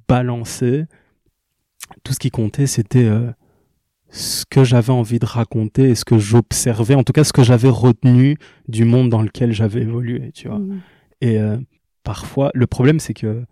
[0.08, 0.84] balancé.
[2.04, 3.32] Tout ce qui comptait, c'était euh,
[4.10, 7.42] ce que j'avais envie de raconter et ce que j'observais, en tout cas ce que
[7.42, 10.58] j'avais retenu du monde dans lequel j'avais évolué, tu vois.
[10.58, 10.80] Mm.
[11.20, 11.56] Et euh,
[12.04, 13.44] parfois, le problème, c'est que,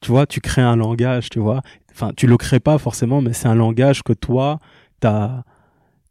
[0.00, 1.62] tu vois, tu crées un langage, tu vois.
[1.90, 4.58] Enfin, tu le crées pas forcément, mais c'est un langage que toi,
[5.00, 5.42] t'as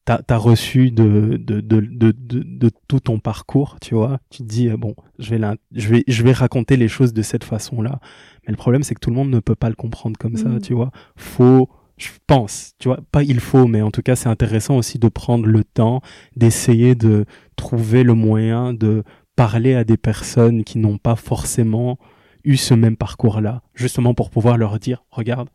[0.06, 4.20] as reçu de de, de, de, de, tout ton parcours, tu vois.
[4.30, 7.14] Tu te dis, euh, bon, je vais, la, je, vais, je vais raconter les choses
[7.14, 8.00] de cette façon-là.
[8.46, 10.50] Mais le problème, c'est que tout le monde ne peut pas le comprendre comme ça,
[10.50, 10.62] Mhm.
[10.62, 10.92] tu vois.
[11.18, 14.98] Faut, je pense, tu vois, pas il faut, mais en tout cas, c'est intéressant aussi
[15.00, 16.02] de prendre le temps
[16.38, 17.26] d'essayer de
[17.58, 19.04] trouver le moyen de
[19.38, 21.98] parler à des personnes qui n'ont pas forcément
[22.44, 25.50] eu ce même parcours-là, justement pour pouvoir leur dire, regarde,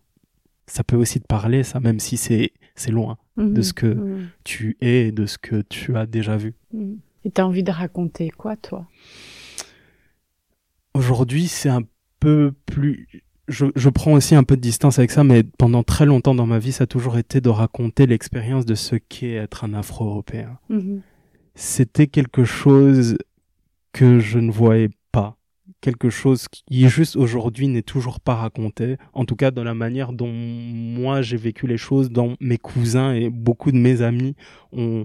[0.67, 3.53] ça peut aussi te parler, ça, même si c'est c'est loin Mhm.
[3.55, 4.29] de ce que Mm.
[4.45, 6.55] tu es et de ce que tu as déjà vu.
[6.73, 6.95] Mm.
[7.25, 8.87] Et t'as envie de raconter quoi, toi?
[10.95, 11.83] Aujourd'hui, c'est un
[12.21, 13.09] peu plus...
[13.49, 16.47] Je, je prends aussi un peu de distance avec ça, mais pendant très longtemps dans
[16.47, 20.59] ma vie, ça a toujours été de raconter l'expérience de ce qu'est être un Afro-Européen.
[20.69, 21.01] Mhm.
[21.55, 23.19] C'était quelque chose
[23.93, 25.37] que je ne voyais pas.
[25.81, 28.97] Quelque chose qui, juste aujourd'hui, n'est toujours pas raconté.
[29.13, 33.13] En tout cas, dans la manière dont moi j'ai vécu les choses, dont mes cousins
[33.15, 34.35] et beaucoup de mes amis
[34.73, 35.05] ont,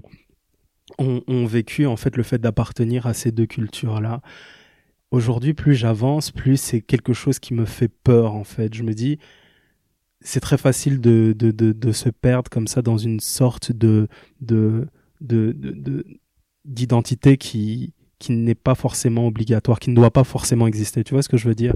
[0.98, 4.20] ont, ont vécu, en fait, le fait d'appartenir à ces deux cultures-là.
[5.10, 8.74] Aujourd'hui, plus j'avance, plus c'est quelque chose qui me fait peur, en fait.
[8.74, 9.18] Je me dis,
[10.20, 14.08] c'est très facile de, de, de, de se perdre comme ça dans une sorte de,
[14.40, 14.86] de,
[15.20, 16.06] de,
[16.64, 21.04] d'identité qui, qui n'est pas forcément obligatoire, qui ne doit pas forcément exister.
[21.04, 21.74] Tu vois ce que je veux dire?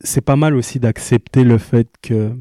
[0.00, 2.36] C'est pas mal aussi d'accepter le fait que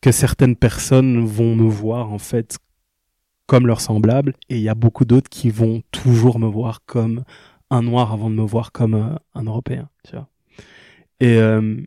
[0.00, 2.58] que certaines personnes vont me voir en fait
[3.46, 7.22] comme leurs semblables et il y a beaucoup d'autres qui vont toujours me voir comme
[7.70, 10.28] un noir avant de me voir comme euh, un européen, tu vois.
[11.20, 11.80] Et euh,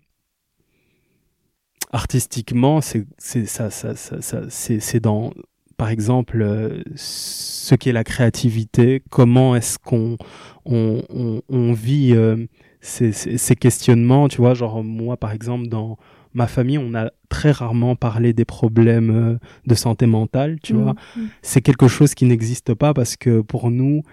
[1.91, 3.05] artistiquement, c'est
[3.45, 5.33] ça, c'est dans
[5.77, 10.17] par exemple euh, ce qu'est la créativité, comment est-ce qu'on
[10.65, 12.45] on, on, on vit euh,
[12.81, 15.97] ces, ces, ces questionnements, tu vois, genre moi par exemple dans
[16.33, 20.95] ma famille, on a très rarement parlé des problèmes euh, de santé mentale, tu vois
[21.15, 21.29] Mhm.
[21.41, 24.03] c'est quelque chose qui n'existe pas parce que pour nous,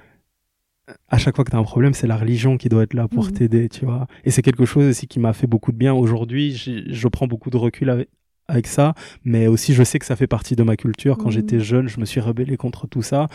[1.09, 3.09] à chaque fois que tu as un problème, c'est la religion qui doit être là
[3.09, 3.33] pour Mhm.
[3.33, 4.07] t'aider, tu vois.
[4.25, 5.95] Et c'est quelque chose aussi qui m'a fait beaucoup de bien.
[5.95, 8.07] Aujourd'hui, je prends beaucoup de recul
[8.53, 11.17] avec, ça, mais aussi je sais que ça fait partie de ma culture.
[11.19, 11.33] Quand Mhm.
[11.33, 13.27] j'étais jeune, je me suis rebellé contre tout ça.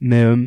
[0.00, 0.46] Mais euh,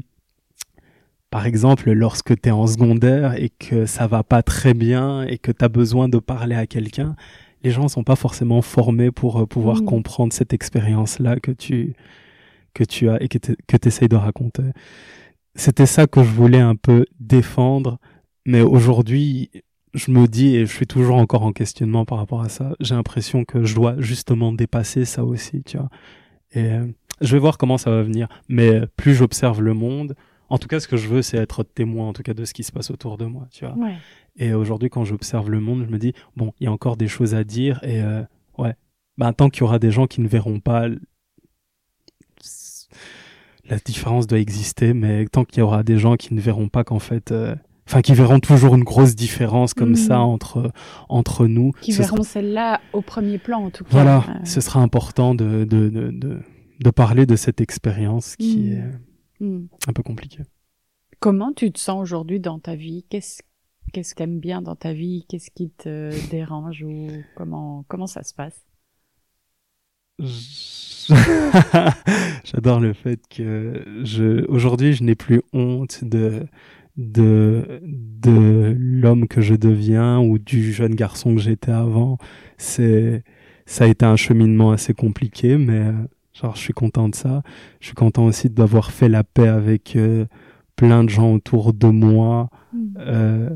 [1.31, 5.37] par exemple, lorsque tu es en secondaire et que ça va pas très bien et
[5.37, 7.15] que tu as besoin de parler à quelqu'un,
[7.63, 9.85] les gens sont pas forcément formés pour euh, pouvoir Mhm.
[9.85, 11.93] comprendre cette expérience-là que tu,
[12.73, 13.55] que tu as et que tu
[13.87, 14.63] essayes de raconter.
[15.55, 17.97] C'était ça que je voulais un peu défendre,
[18.45, 19.49] mais aujourd'hui,
[19.95, 22.95] je me dis, et je suis toujours encore en questionnement par rapport à ça, j'ai
[22.95, 25.89] l'impression que je dois justement dépasser ça aussi, tu vois.
[26.51, 26.85] Et euh,
[27.21, 30.15] je vais voir comment ça va venir, mais plus j'observe le monde,
[30.47, 32.53] En tout cas, ce que je veux, c'est être témoin, en tout cas, de ce
[32.53, 33.75] qui se passe autour de moi, tu vois.
[33.75, 33.95] Ouais.
[34.35, 37.07] Et aujourd'hui, quand j'observe le monde, je me dis, bon, il y a encore des
[37.07, 38.21] choses à dire, et euh,
[38.59, 38.75] ouais,
[39.17, 40.87] bah, tant qu'il y aura des gens qui ne verront pas,
[43.67, 46.83] la différence doit exister, mais tant qu'il y aura des gens qui ne verront pas
[46.83, 47.55] qu'en fait, euh,
[47.87, 49.95] enfin, qui verront toujours une grosse différence comme Mhm.
[49.95, 50.71] ça entre,
[51.09, 53.89] entre nous, Qui ce verront celle-là au premier plan, en tout cas.
[53.91, 56.39] voilà, Euh, ce sera important de, de, de, de,
[56.79, 58.73] de parler de cette expérience qui Mm.
[58.73, 59.67] est hmm.
[59.87, 60.43] un peu compliquée.
[61.19, 63.05] Comment tu te sens aujourd'hui dans ta vie?
[63.09, 63.41] Qu'est-ce
[63.93, 65.25] qu'est-ce que t'aimes bien dans ta vie?
[65.29, 68.65] Qu'est-ce qui te dérange ou comment comment ça se passe?
[72.43, 76.45] J'adore le fait que je aujourd'hui je n'ai plus honte de
[76.97, 82.17] de de l'homme que je deviens ou du jeune garçon que j'étais avant.
[82.57, 83.23] C'est
[83.65, 85.93] ça a été un cheminement assez compliqué, mais euh,
[86.33, 87.41] genre je suis content de ça.
[87.79, 90.25] Je suis content aussi d'avoir fait la paix avec euh,
[90.75, 92.49] plein de gens autour de moi.
[92.99, 93.49] Euh,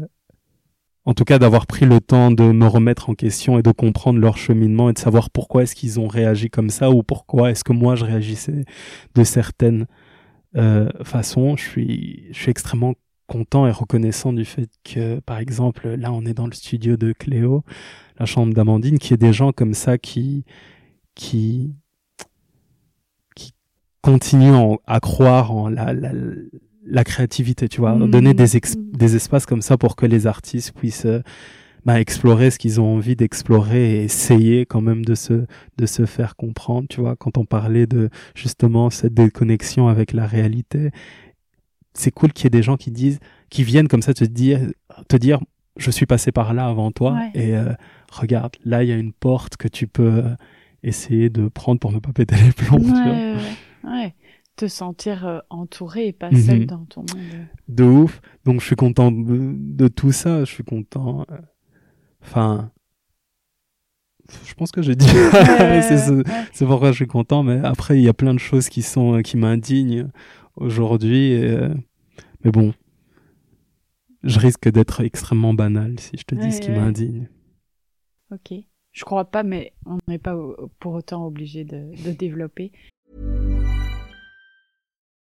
[1.06, 4.19] en tout cas d'avoir pris le temps de me remettre en question et de comprendre
[4.19, 7.63] leur cheminement et de savoir pourquoi est-ce qu'ils ont réagi comme ça ou pourquoi est-ce
[7.63, 8.63] que moi je réagissais
[9.15, 9.88] de certaines
[10.56, 11.56] euh, façons.
[11.58, 12.93] Je suis, je suis extrêmement
[13.30, 17.13] content et reconnaissant du fait que, par exemple, là on est dans le studio de
[17.13, 17.63] Cléo,
[18.20, 20.44] la chambre d'Amandine, qu'il y ait des gens comme ça qui,
[21.15, 21.74] qui,
[23.36, 23.54] qui
[24.02, 26.12] continuent en- à croire en la, la,
[26.86, 28.10] la créativité, tu vois, Mhm.
[28.12, 28.92] donner des, ex- Mhm.
[28.98, 31.22] des espaces comme ça pour que les artistes puissent euh,
[31.86, 35.46] bah, explorer ce qu'ils ont envie d'explorer et essayer quand même de se,
[35.78, 40.28] de se faire comprendre, tu vois, quand on parlait de justement cette déconnexion avec la
[40.28, 40.92] réalité,
[41.93, 44.60] c'est cool qu'il y ait des gens qui disent, qui viennent comme ça te dire,
[45.08, 45.39] te dire,
[45.78, 47.32] je suis passé par là avant toi Ouais.
[47.34, 47.73] et euh,
[48.12, 50.36] regarde, là il y a une porte que tu peux euh,
[50.84, 53.36] essayer de prendre pour ne pas péter les plombs, ouais,
[53.86, 54.15] ouais.
[54.56, 56.41] Te sentir euh, entouré et pas Mhm.
[56.41, 57.45] seul dans ton monde.
[57.69, 58.19] de ouf.
[58.43, 60.43] Donc je suis content de, de tout ça.
[60.43, 61.25] Je suis content.
[61.32, 61.38] euh,
[62.21, 62.69] Enfin,
[64.45, 65.08] je pense que j'ai dit.
[65.88, 67.41] c'est ce- pourquoi je suis content.
[67.43, 70.10] Mais après, il y a plein de choses qui sont qui m'indignent
[70.60, 71.34] aujourd'hui.
[71.43, 71.74] euh,
[72.43, 72.74] Mais bon,
[74.24, 76.76] je risque d'être extrêmement banal si je te dis Ouais, ce qui ouais.
[76.78, 77.30] m'indigne.
[78.32, 78.54] Ok.
[78.91, 80.36] Je crois pas, mais on n'est pas
[80.80, 82.72] pour autant obligé de, de développer.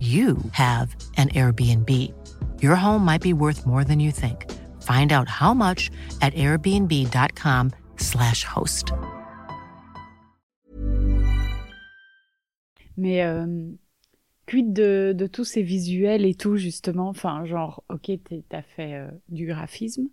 [0.00, 1.90] you have an Airbnb.
[2.62, 4.46] Your home might be worth more than you think.
[4.82, 5.90] Find out how much
[6.22, 8.92] at airbnb.com/slash host.
[12.96, 13.46] Mais euh,
[14.46, 17.08] quid de, de tous ces visuels et tout, justement?
[17.08, 20.08] Enfin, genre, ok, t'es- t'as fait euh, du graphisme,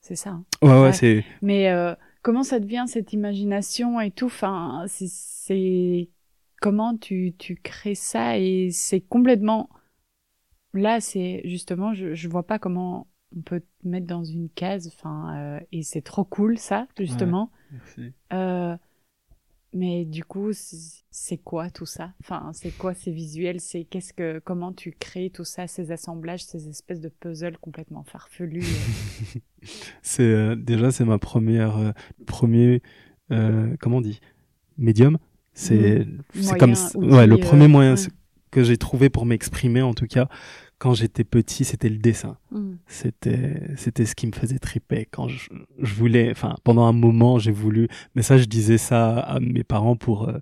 [0.00, 0.30] c'est ça.
[0.30, 0.44] hein?
[0.62, 0.92] Ouais, ouais, Ouais.
[0.92, 1.24] c'est.
[1.42, 4.26] Mais euh, comment ça devient cette imagination et tout?
[4.26, 6.08] Enfin, c'est
[6.60, 9.68] comment tu, tu crées ça et c'est complètement
[10.76, 14.86] là, c'est justement, je, je vois pas comment on peut te mettre dans une case.
[14.88, 17.50] Enfin, euh, et c'est trop cool ça, justement.
[17.72, 18.12] Merci.
[18.32, 18.76] Euh,
[19.72, 22.14] mais du coup, c'est quoi tout ça?
[22.20, 23.60] Enfin, c'est quoi ces visuels?
[23.60, 28.04] C'est qu'est-ce que comment tu crées tout ça, ces assemblages, ces espèces de puzzles complètement
[28.04, 29.40] farfelus euh?
[30.02, 31.92] C'est déjà c'est ma première
[32.26, 32.80] premier
[33.28, 34.20] comment on dit?
[34.78, 35.18] Médium?
[35.58, 36.74] C'est c'est Moyen, comme
[37.12, 38.08] ouais le euh, premier moyen ouais.
[38.50, 40.28] que j'ai trouvé pour m'exprimer en tout cas
[40.78, 42.36] quand j'étais petit c'était le dessin.
[42.50, 42.74] Mm.
[42.86, 45.48] C'était c'était ce qui me faisait triper quand je,
[45.80, 49.64] je voulais enfin pendant un moment j'ai voulu mais ça je disais ça à mes
[49.64, 50.38] parents pour euh,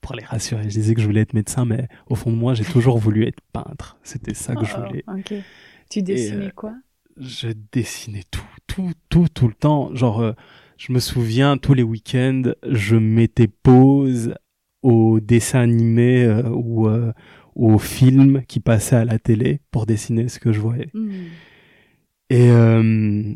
[0.00, 0.62] pour les rassurer.
[0.64, 3.26] Je disais que je voulais être médecin mais au fond de moi j'ai toujours voulu
[3.26, 3.96] être peintre.
[4.04, 5.04] C'était ça que je Oh, voulais.
[5.90, 6.72] Tu dessinais euh, quoi?
[7.18, 9.94] je dessinais tout, tout, tout, tout le temps.
[9.94, 10.32] Genre, euh,
[10.78, 14.34] je me souviens, tous les week-ends, je mettais pause
[14.82, 17.12] au dessin animé euh, ou, euh,
[17.54, 20.90] aux films qui passaient à la télé pour dessiner ce que je voyais.
[20.92, 21.10] Mm.
[22.30, 23.34] Et euh,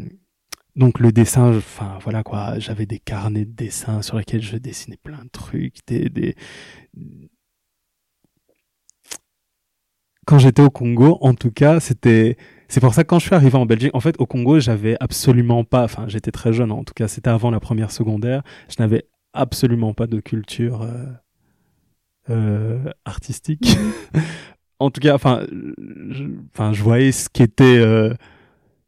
[0.74, 4.98] donc le dessin, enfin voilà quoi, j'avais des carnets de dessins sur lesquels je dessinais
[5.02, 6.34] plein de trucs, des, des...
[10.26, 12.36] Quand j'étais au Congo, en tout cas, c'était
[12.68, 14.96] c'est pour ça que quand je suis arrivé en Belgique, en fait au Congo, j'avais
[14.98, 18.76] absolument pas, enfin j'étais très jeune, en tout cas c'était avant la première secondaire, je
[18.80, 21.06] n'avais absolument pas de culture euh,
[22.30, 23.76] euh, artistique.
[24.78, 28.12] en tout cas, enfin, je, enfin, je voyais ce qui était euh,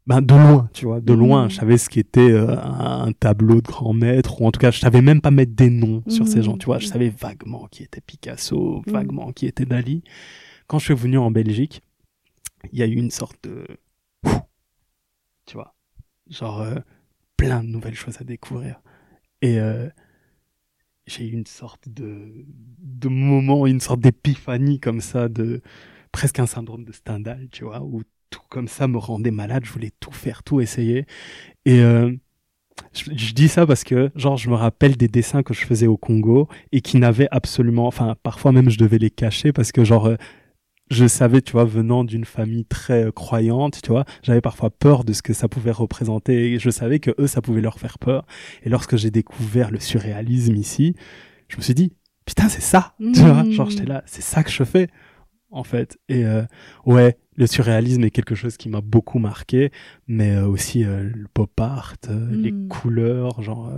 [0.07, 1.43] ben, de loin, tu vois, de loin.
[1.43, 1.49] Mhm.
[1.51, 4.71] Je savais ce qui était euh, un, tableau de grand maître, ou en tout cas,
[4.71, 6.43] je savais même pas mettre des noms sur ces Mhm.
[6.43, 6.79] gens, tu vois.
[6.79, 10.03] Je savais vaguement qui était Picasso, vaguement qui était Dali.
[10.67, 11.81] Quand je suis venu en Belgique,
[12.71, 13.65] il y a eu une sorte de,
[15.45, 15.73] tu vois,
[16.29, 16.75] genre euh,
[17.37, 18.81] plein de nouvelles choses à découvrir.
[19.41, 19.89] Et euh,
[21.09, 22.45] j'ai eu une sorte de,
[22.79, 25.61] de moment, une sorte d'épiphanie comme ça, de
[26.11, 29.71] presque un syndrome de Stendhal, tu vois, où tout comme ça me rendait malade, je
[29.71, 31.05] voulais tout faire, tout essayer.
[31.65, 32.11] Et euh,
[32.93, 35.87] je, je dis ça parce que, genre, je me rappelle des dessins que je faisais
[35.87, 39.83] au Congo et qui n'avaient absolument, enfin, parfois même je devais les cacher parce que,
[39.83, 40.15] genre, euh,
[40.89, 45.03] je savais, tu vois, venant d'une famille très euh, croyante, tu vois, j'avais parfois peur
[45.03, 46.53] de ce que ça pouvait représenter.
[46.53, 48.25] Et je savais que eux, ça pouvait leur faire peur.
[48.63, 50.95] Et lorsque j'ai découvert le surréalisme ici,
[51.47, 51.93] je me suis dit,
[52.25, 53.51] putain, c'est ça, tu vois, Mhm.
[53.51, 54.87] genre, j'étais là, c'est ça que je fais,
[55.51, 55.97] en fait.
[56.09, 56.43] Et euh,
[56.85, 59.71] ouais, le surréalisme est quelque chose qui m'a beaucoup marqué,
[60.07, 63.71] mais euh, aussi euh, le pop art, euh, les couleurs, genre.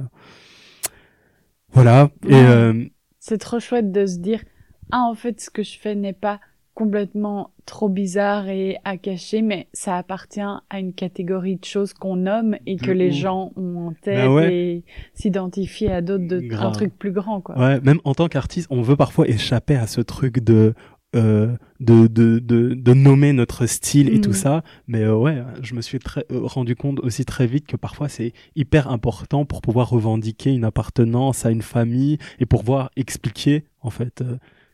[1.74, 2.09] Voilà.
[2.26, 2.91] Ouais.
[3.20, 4.43] C'est trop chouette de se dire
[4.91, 6.41] ah en fait ce que je fais n'est pas
[6.74, 12.16] complètement trop bizarre et à cacher mais ça appartient à une catégorie de choses qu'on
[12.16, 14.54] nomme et que les gens ont en tête Bah ouais.
[14.54, 17.58] et s'identifient à d'autres de un truc plus grand quoi.
[17.58, 20.74] Ouais, même en tant qu'artiste, on veut parfois échapper à ce truc de
[21.14, 24.22] euh, de, de, de, de nommer notre style et Mm.
[24.22, 24.64] tout ça.
[24.88, 28.08] Mais euh, ouais, je me suis très, euh, rendu compte aussi très vite que parfois
[28.08, 33.66] c'est hyper important pour pouvoir revendiquer une appartenance à une famille et pour pouvoir expliquer
[33.82, 34.24] en fait.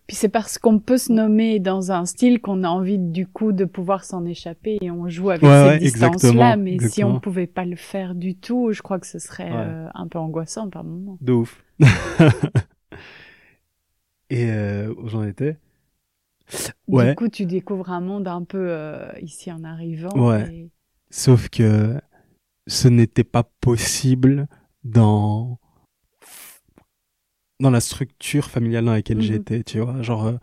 [0.08, 3.52] Puis c'est parce qu'on peut se nommer dans un style qu'on a envie du coup
[3.52, 6.80] de pouvoir s'en échapper et on joue avec Ouais, cette ouais, distance là exactement, mais
[6.88, 9.58] si on pouvait pas le faire du tout, je crois que ce serait Ouais.
[9.58, 11.18] euh, un peu angoissant par moment.
[11.20, 11.62] de ouf.
[14.30, 15.58] et euh, où j'en étais?
[16.88, 17.10] Ouais.
[17.10, 20.10] Du coup, tu découvres un monde un peu euh, ici en arrivant.
[20.18, 20.48] Ouais.
[20.54, 20.72] et-
[21.10, 22.00] Sauf que
[22.68, 24.48] ce n'était pas possible
[24.84, 25.58] dans
[27.60, 29.24] dans la structure familiale dans laquelle Mhm.
[29.24, 30.38] j'étais, tu vois, genre euh,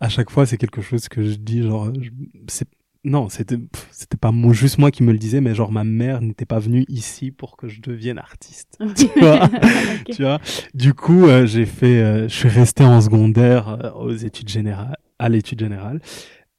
[0.00, 2.10] à chaque fois c'est quelque chose que je dis genre je-
[2.48, 2.68] c'est
[3.04, 3.56] non, c'était
[3.92, 6.84] c'était pas juste moi qui me le disais mais genre ma mère n'était pas venue
[6.88, 8.76] ici pour que je devienne artiste.
[8.96, 9.48] Tu vois
[10.12, 10.40] tu vois
[10.74, 14.96] du coup euh, j'ai fait euh, je suis resté en secondaire euh, aux études générales
[15.18, 16.00] à l'étude générale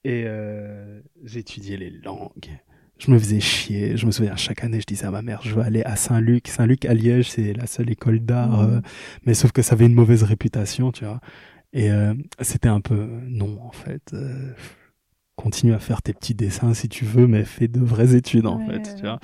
[0.06, 2.32] et euh, j'étudiais les langues
[3.00, 5.56] je me faisais chier je me souviens chaque année je disais à ma mère je
[5.56, 8.80] veux aller à Saint-Luc Saint-Luc à Liège c'est la seule école d'art euh,
[9.26, 11.20] mais sauf que ça avait une mauvaise réputation tu vois
[11.74, 14.54] et euh, c'était un peu non en fait euh,
[15.36, 18.60] continue à faire tes petits dessins si tu veux mais fais de vraies études en
[18.60, 19.20] Ouais, fait tu vois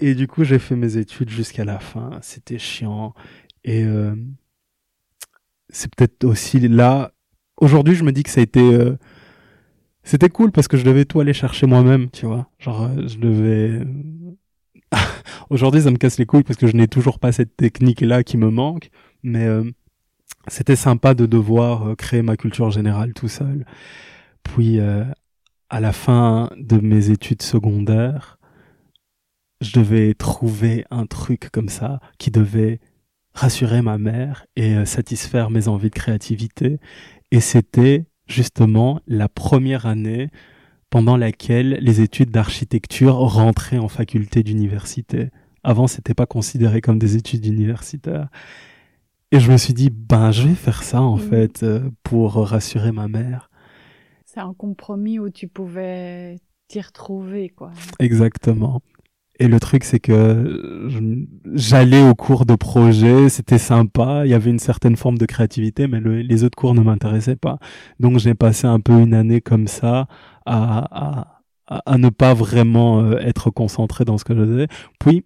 [0.00, 2.18] et du coup, j'ai fait mes études jusqu'à la fin.
[2.22, 3.14] C'était chiant.
[3.64, 4.14] Et euh,
[5.70, 7.12] c'est peut-être aussi là.
[7.56, 8.60] Aujourd'hui, je me dis que ça a été.
[10.08, 12.48] C'était cool parce que je devais tout aller chercher moi-même, tu vois.
[12.58, 13.84] Genre, euh, je devais.
[15.50, 18.38] Aujourd'hui, ça me casse les couilles parce que je n'ai toujours pas cette technique-là qui
[18.38, 18.88] me manque.
[19.22, 19.70] Mais euh,
[20.46, 23.66] c'était sympa de devoir euh, créer ma culture générale tout seul.
[24.42, 25.04] Puis, euh,
[25.68, 28.38] à la fin de mes études secondaires,
[29.60, 32.80] je devais trouver un truc comme ça qui devait
[33.34, 36.80] rassurer ma mère et euh, satisfaire mes envies de créativité.
[37.30, 40.28] Et c'était justement la première année
[40.90, 45.30] pendant laquelle les études d'architecture rentraient en faculté d'université.
[45.64, 48.28] Avant, c'était pas considéré comme des études universitaires.
[49.32, 51.22] Et je me suis dit, ben, je vais faire ça, en Mhm.
[51.22, 53.50] fait, euh, pour rassurer ma mère.
[54.24, 56.36] C'est un compromis où tu pouvais
[56.68, 57.72] t'y retrouver, quoi.
[57.98, 58.80] Exactement.
[59.40, 60.98] Et le truc, c'est que je-
[61.54, 65.86] j'allais au cours de projet, c'était sympa, il y avait une certaine forme de créativité,
[65.86, 67.58] mais le- les autres cours ne m'intéressaient pas.
[68.00, 70.08] Donc j'ai passé un peu une année comme ça
[70.44, 70.78] à,
[71.20, 74.68] à, à- à ne pas vraiment euh, être concentré dans ce que je faisais.
[74.98, 75.24] Puis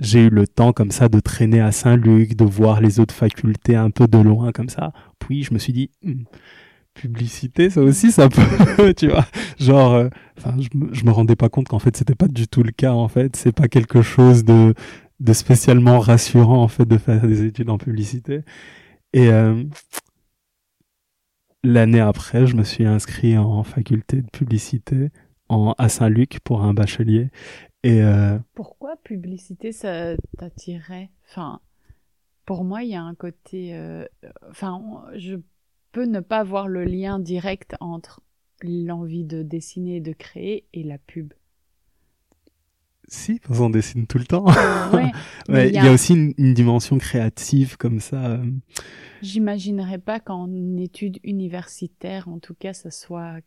[0.00, 3.76] j'ai eu le temps comme ça de traîner à Saint-Luc, de voir les autres facultés
[3.76, 4.92] un peu de loin comme ça.
[5.20, 6.24] Puis je me suis dit, Hmm,
[6.94, 9.26] publicité, ça aussi, ça peut, tu vois.
[9.58, 10.08] Genre, euh,
[10.58, 13.36] je, me- rendais pas compte qu'en fait, c'était pas du tout le cas, en fait.
[13.36, 14.74] C'est pas quelque chose de,
[15.20, 18.42] de spécialement rassurant, en fait, de faire des études en publicité.
[19.14, 19.64] Et, euh,
[21.64, 25.10] l'année après, je me suis inscrit en faculté de publicité
[25.48, 27.30] en, à Saint-Luc pour un bachelier.
[27.82, 31.10] Et euh, Pourquoi publicité ça t'attirait?
[31.28, 31.60] Enfin,
[32.46, 33.76] pour moi, il y a un côté.
[34.50, 35.36] Enfin, je
[35.92, 38.22] peux ne pas voir le lien direct entre
[38.62, 41.32] l'envie de dessiner et de créer et la pub.
[43.08, 44.46] si, parce qu'on dessine tout le temps.
[44.84, 45.14] Ouais,
[45.48, 48.16] Ouais, il y y, a- aussi une, une dimension créative comme ça.
[48.26, 48.44] euh.
[49.22, 53.38] J'imaginerais pas qu'en études universitaires, en tout cas, ça soit.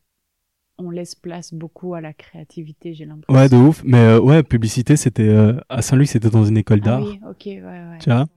[0.79, 3.33] On laisse place beaucoup à la créativité, j'ai l'impression.
[3.35, 3.81] Ouais, de ouf.
[3.83, 7.01] Mais euh, ouais, publicité, c'était euh, à Saint-Luc, c'était dans une école Ah d'art.
[7.07, 8.05] oui, ok, ouais, ouais.
[8.05, 8.27] Tu vois?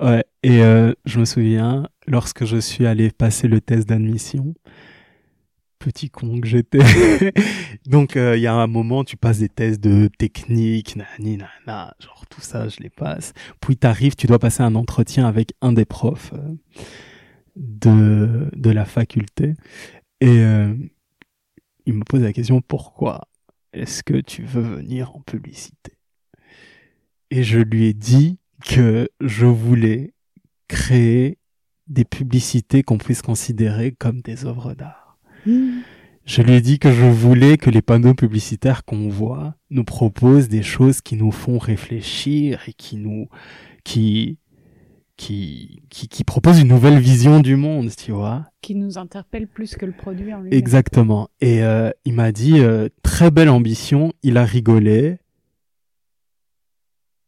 [0.00, 0.24] Ouais.
[0.42, 4.54] Et euh, je me souviens, lorsque je suis allé passer le test d'admission,
[5.78, 6.78] petit con que j'étais.
[7.86, 11.94] Donc, euh, il y a un moment, tu passes des tests de technique, nani, nana,
[11.98, 13.32] genre tout ça, je les passe.
[13.60, 16.54] Puis t'arrives, tu dois passer un entretien avec un des profs euh,
[17.56, 19.54] de, de la faculté.
[20.20, 20.74] Et euh,
[21.86, 23.28] il me pose la question, pourquoi
[23.72, 25.92] est-ce que tu veux venir en publicité?
[27.30, 30.14] Et je lui ai dit que je voulais
[30.68, 31.38] créer
[31.92, 35.18] des publicités qu'on puisse considérer comme des œuvres d'art.
[35.46, 35.80] Hmm.
[36.24, 40.48] Je lui ai dit que je voulais que les panneaux publicitaires qu'on voit nous proposent
[40.48, 43.28] des choses qui nous font réfléchir et qui nous,
[43.82, 44.38] qui,
[45.16, 48.46] qui, qui, qui proposent une nouvelle vision du monde, tu vois.
[48.60, 50.56] Qui nous interpelle plus que le produit en lui-même.
[50.56, 51.28] Exactement.
[51.40, 54.12] Et euh, il m'a dit euh, très belle ambition.
[54.22, 55.18] Il a rigolé.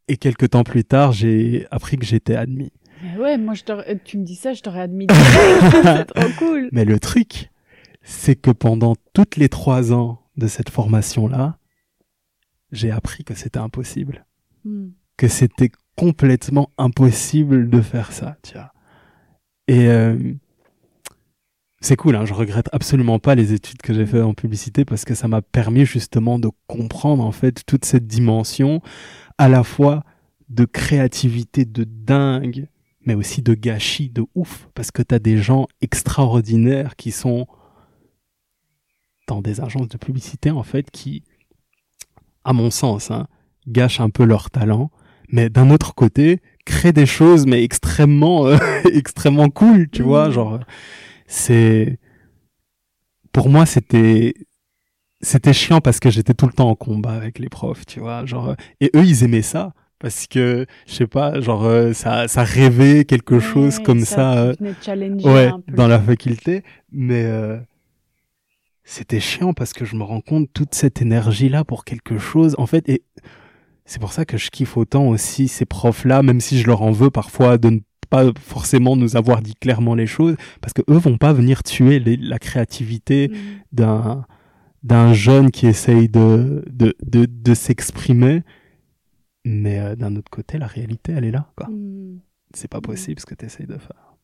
[0.07, 2.71] Et quelques temps plus tard, j'ai appris que j'étais admis.
[3.03, 5.07] Mais ouais, moi, je t'aurais- tu me dis ça, je t'aurais admis.
[5.83, 6.69] c'est trop cool.
[6.73, 7.51] Mais le truc,
[8.03, 11.59] c'est que pendant toutes les trois ans de cette formation-là,
[12.73, 14.27] j'ai appris que c'était impossible.
[14.65, 14.89] Hmm.
[15.17, 18.73] Que c'était complètement impossible de faire ça, tu vois.
[19.69, 20.19] Et euh,
[21.81, 25.05] c'est cool, hein, je regrette absolument pas les études que j'ai fait en publicité parce
[25.05, 28.81] que ça m'a permis justement de comprendre en fait toute cette dimension
[29.39, 30.03] à la fois
[30.49, 32.69] de créativité de dingue,
[33.07, 37.47] mais aussi de gâchis de ouf parce que t'as des gens extraordinaires qui sont
[39.27, 41.23] dans des agences de publicité en fait qui,
[42.45, 43.27] à mon sens, hein,
[43.67, 44.91] gâchent un peu leur talent,
[45.29, 48.59] mais d'un autre côté créent des choses mais extrêmement euh,
[48.93, 50.33] extrêmement cool, tu vois, Mhm.
[50.33, 50.61] genre
[51.27, 51.99] c'est
[53.33, 54.35] pour moi c'était
[55.21, 58.27] c'était chiant parce que j'étais tout le temps en combat avec les profs, tu vois,
[58.27, 59.73] genre et eux ils aimaient ça
[60.05, 64.35] parce que je sais pas, genre euh, ça ça rêvait quelque chose Ouais, comme ça,
[64.39, 64.55] euh,
[65.25, 67.57] ouais, dans la faculté, mais euh,
[68.85, 72.55] c'était chiant parce que je me rends compte toute cette énergie là pour quelque chose.
[72.59, 73.03] En fait et
[73.87, 76.83] c'est pour ça que je kiffe autant aussi ces profs là même si je leur
[76.83, 77.79] en veux parfois de ne
[78.11, 80.37] pas forcément nous avoir dit clairement les choses.
[80.61, 83.35] Parce que eux vont pas venir tuer les- la créativité Hmm.
[83.73, 84.27] d'un
[84.83, 88.43] d'un jeune qui essaye de de de, de s'exprimer
[89.45, 92.19] mais euh, d'un autre côté la réalité elle est là quoi Hmm.
[92.55, 94.15] c'est pas possible ce que tu essayes de faire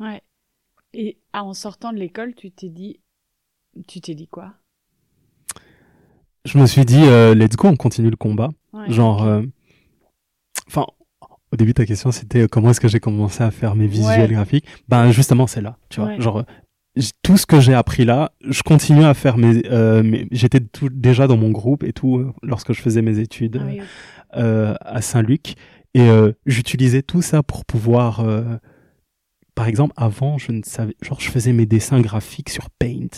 [0.00, 0.22] Ouais.
[0.94, 3.00] Et ah, en sortant de l'école, tu t'es dit,
[3.86, 4.54] tu t'es dit quoi?
[6.44, 9.42] Je me suis dit euh, let's go on continue le combat Ouais, Genre, euh,
[10.66, 10.86] enfin,
[11.52, 14.34] au début ta question c'était comment est-ce que j'ai commencé à faire mes visuels Ouais.
[14.34, 14.66] graphiques?
[14.88, 16.10] Ben justement c'est là, tu vois.
[16.10, 16.20] Ouais.
[16.20, 16.44] Genre,
[17.22, 19.62] tout ce que j'ai appris là, je continue à faire mes.
[19.70, 20.60] euh, mes- J'étais
[20.92, 23.80] déjà dans mon groupe et tout euh, lorsque je faisais mes études Ah oui,
[24.36, 25.54] euh, à Saint-Luc
[25.94, 28.20] et euh, j'utilisais tout ça pour pouvoir.
[28.20, 28.56] euh,
[29.54, 33.08] par exemple, avant, je ne savais, genre, je faisais mes dessins graphiques sur Paint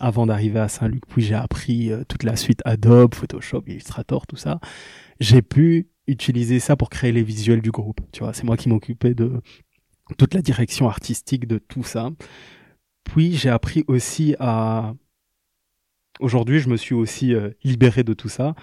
[0.00, 1.04] avant d'arriver à Saint-Luc.
[1.06, 4.58] Puis j'ai appris toute la suite Adobe, Photoshop, Illustrator, tout ça.
[5.20, 8.00] J'ai pu utiliser ça pour créer les visuels du groupe.
[8.12, 9.40] Tu vois, c'est moi qui m'occupais de
[10.18, 12.10] toute la direction artistique de tout ça.
[13.04, 14.94] Puis j'ai appris aussi à.
[16.20, 18.54] Aujourd'hui, je me suis aussi euh, libéré de tout ça.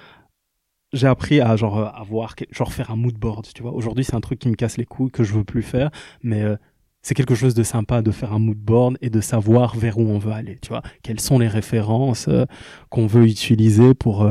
[0.94, 3.48] J'ai appris à genre euh, quel- genre faire un mood board.
[3.54, 5.62] Tu vois, aujourd'hui c'est un truc qui me casse les couilles que je veux plus
[5.64, 5.90] faire,
[6.22, 6.56] mais euh,
[7.02, 10.02] c'est quelque chose de sympa de faire un mood board et de savoir vers où
[10.02, 10.82] on veut aller, tu vois.
[11.02, 12.30] Quelles sont les références
[12.90, 14.30] qu'on veut utiliser pour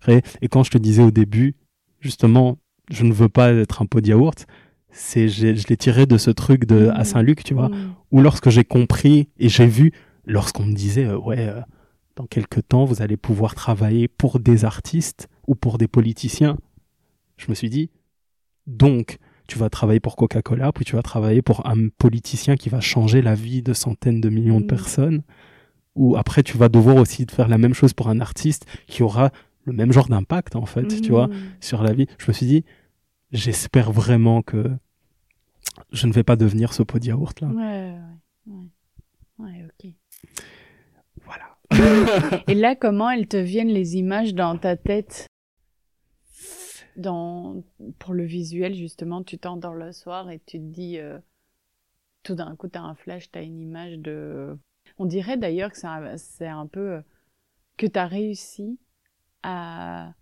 [0.00, 0.22] créer.
[0.40, 1.56] Et quand je te disais au début,
[2.00, 2.58] justement,
[2.90, 4.46] je ne veux pas être un pot de yaourt,
[4.96, 7.04] c'est je l'ai tiré de ce truc de à Mhm.
[7.04, 7.92] Saint-Luc, tu vois, Hmm.
[8.12, 9.92] où lorsque j'ai compris et j'ai vu,
[10.24, 11.60] lorsqu'on me disait, euh, ouais, euh,
[12.16, 16.56] dans quelques temps, vous allez pouvoir travailler pour des artistes ou pour des politiciens,
[17.36, 17.90] je me suis dit,
[18.66, 19.18] donc,
[19.48, 23.20] tu vas travailler pour Coca-Cola, puis tu vas travailler pour un politicien qui va changer
[23.20, 24.68] la vie de centaines de millions de Mm.
[24.68, 25.22] personnes,
[25.96, 29.30] ou après, tu vas devoir aussi faire la même chose pour un artiste qui aura
[29.64, 31.32] le même genre d'impact, en fait, tu vois Hmm.
[31.60, 32.06] sur la vie.
[32.18, 32.64] Je me suis dit,
[33.34, 34.70] j'espère vraiment que
[35.92, 37.48] je ne vais pas devenir ce pot de yaourt là.
[37.48, 37.98] Ouais,
[38.46, 38.68] ouais, ouais.
[39.38, 39.92] Ouais, ok.
[41.24, 42.44] Voilà.
[42.48, 45.26] Et là, comment elles te viennent les images dans ta tête?
[46.96, 47.64] Dans,
[47.98, 51.18] Pour le visuel, justement, tu t'endors le soir et tu te dis, euh,
[52.22, 54.56] tout d'un coup, tu as un flash, tu as une image de...
[54.98, 55.78] On dirait d'ailleurs que
[56.16, 57.02] c'est un, peu euh,
[57.76, 58.78] que tu as réussi
[59.42, 60.14] à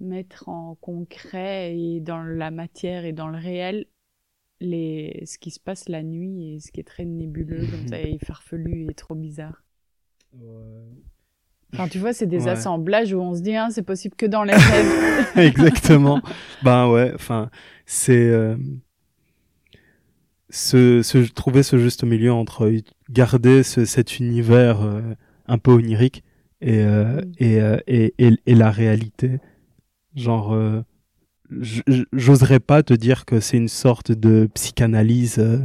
[0.00, 3.86] mettre en concret et dans la matière et dans le réel
[4.60, 7.98] les, ce qui se passe la nuit et ce qui est très nébuleux comme ça
[8.00, 9.62] et farfelu et trop bizarre.
[11.72, 12.50] Enfin, tu vois, c'est des Ouais.
[12.50, 14.96] assemblages où on se dit, hein, c'est possible que dans les rêves.
[15.36, 16.20] Exactement.
[16.62, 17.50] ben ouais, enfin,
[17.86, 18.56] c'est euh,
[20.48, 22.72] ce, ce, trouver ce juste milieu entre
[23.10, 25.00] garder ce, cet univers euh,
[25.46, 26.24] un peu onirique
[26.60, 27.32] et, euh, Mm.
[27.38, 29.38] et, euh, et, et, et la réalité.
[30.16, 30.82] Genre, euh,
[32.12, 35.58] j'oserais pas te dire que c'est une sorte de psychanalyse euh,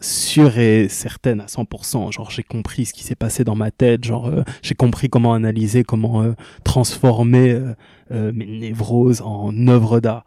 [0.00, 2.10] sûre et certaine à 100%.
[2.12, 4.04] Genre, j'ai compris ce qui s'est passé dans ma tête.
[4.04, 6.32] Genre, euh, j'ai compris comment analyser, comment euh,
[6.64, 7.58] transformer
[8.10, 10.24] euh, mes névroses en œuvre d'art.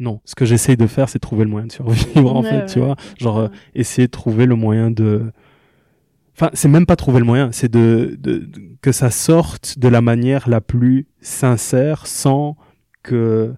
[0.00, 2.56] Non, ce que j'essaye de faire, c'est trouver le moyen de survivre, en Ouais, fait,
[2.58, 2.96] ouais, tu vois.
[3.18, 5.32] Genre, euh, essayer de trouver le moyen de...
[6.36, 9.86] Enfin, c'est même pas trouver le moyen, c'est de, de, de- que ça sorte de
[9.86, 12.56] la manière la plus sincère sans
[13.04, 13.54] que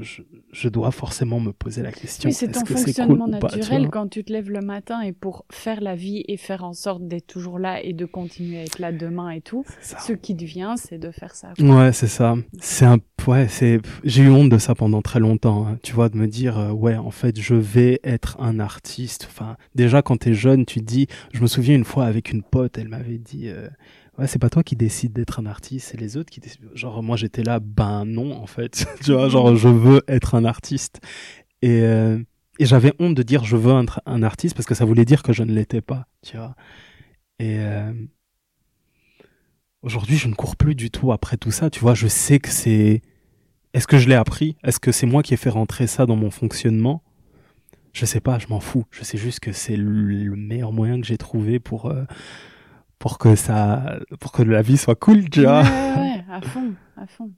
[0.00, 0.22] je,
[0.52, 2.28] je dois forcément me poser la question.
[2.28, 5.12] Oui, c'est ton c'est fonctionnement cool pas, naturel quand tu te lèves le matin et
[5.12, 8.62] pour faire la vie et faire en sorte d'être toujours là et de continuer à
[8.62, 9.64] être là demain et tout.
[9.80, 11.52] Ce qui te vient, c'est de faire ça.
[11.56, 11.84] quoi.
[11.84, 12.36] Ouais, c'est ça.
[12.60, 16.08] C'est un, ouais, c'est, j'ai eu honte de ça pendant très longtemps, hein, tu vois,
[16.08, 19.28] de me dire, euh, ouais, en fait, je vais être un artiste.
[19.30, 22.42] Enfin, déjà, quand t'es jeune, tu te dis, je me souviens une fois avec une
[22.42, 23.68] pote, elle m'avait dit, euh,
[24.26, 26.68] c'est pas toi qui décides d'être un artiste, c'est les autres qui décident.
[26.74, 28.86] Genre, moi, j'étais là, ben non, en fait.
[29.04, 31.00] tu vois, genre, je veux être un artiste.
[31.62, 32.18] Et, euh,
[32.58, 35.22] et j'avais honte de dire, je veux être un artiste parce que ça voulait dire
[35.22, 36.54] que je ne l'étais pas, tu vois.
[37.38, 37.92] Et, euh,
[39.82, 41.70] Aujourd'hui, je ne cours plus du tout après tout ça.
[41.70, 43.00] Tu vois, je sais que c'est.
[43.74, 44.56] Est-ce que je l'ai appris?
[44.64, 47.02] Est-ce que c'est moi qui ai fait rentrer ça dans mon fonctionnement?
[47.92, 48.86] Je sais pas, je m'en fous.
[48.90, 52.04] Je sais juste que c'est le le meilleur moyen que j'ai trouvé pour euh,
[52.98, 55.62] pour que ça, pour que la vie soit cool, tu vois.
[55.62, 57.30] Ouais, à fond, à fond.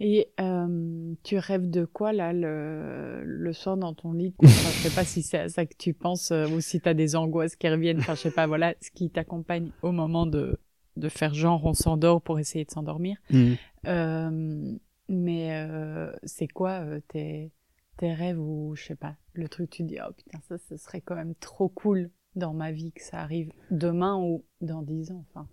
[0.00, 4.34] Et euh, tu rêves de quoi là le, le soir dans ton lit?
[4.42, 6.88] Enfin, Je sais pas si c'est à ça que tu penses euh, ou si tu
[6.88, 8.00] as des angoisses qui reviennent.
[8.00, 10.58] Enfin, je sais pas, voilà, ce qui t'accompagne au moment de,
[10.96, 13.16] de faire genre on s'endort pour essayer de s'endormir.
[13.30, 13.52] Mm.
[13.86, 14.72] Euh,
[15.08, 17.52] mais euh, c'est quoi euh, tes,
[17.96, 21.00] tes rêves ou je sais pas, le truc tu dis oh putain ça ce serait
[21.00, 25.24] quand même trop cool dans ma vie que ça arrive demain ou dans dix ans.
[25.34, 25.46] Enfin,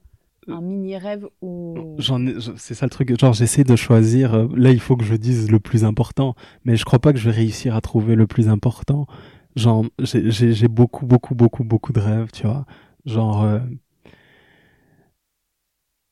[0.48, 3.20] un mini rêve ou J'en ai, je- c'est ça le truc.
[3.20, 4.34] Genre, j'essaie de choisir.
[4.34, 7.20] euh, là, il faut que je dise le plus important, mais je crois pas que
[7.20, 9.06] je vais réussir à trouver le plus important.
[9.56, 12.66] Genre, j'ai- beaucoup, beaucoup, beaucoup, beaucoup de rêves, tu vois.
[13.06, 13.60] Genre, euh,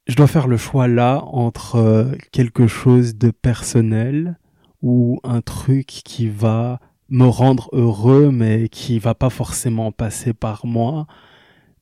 [0.07, 4.37] je dois faire le choix là entre euh, quelque chose de personnel
[4.81, 6.79] ou un truc qui va
[7.09, 11.07] me rendre heureux, mais qui va pas forcément passer par moi.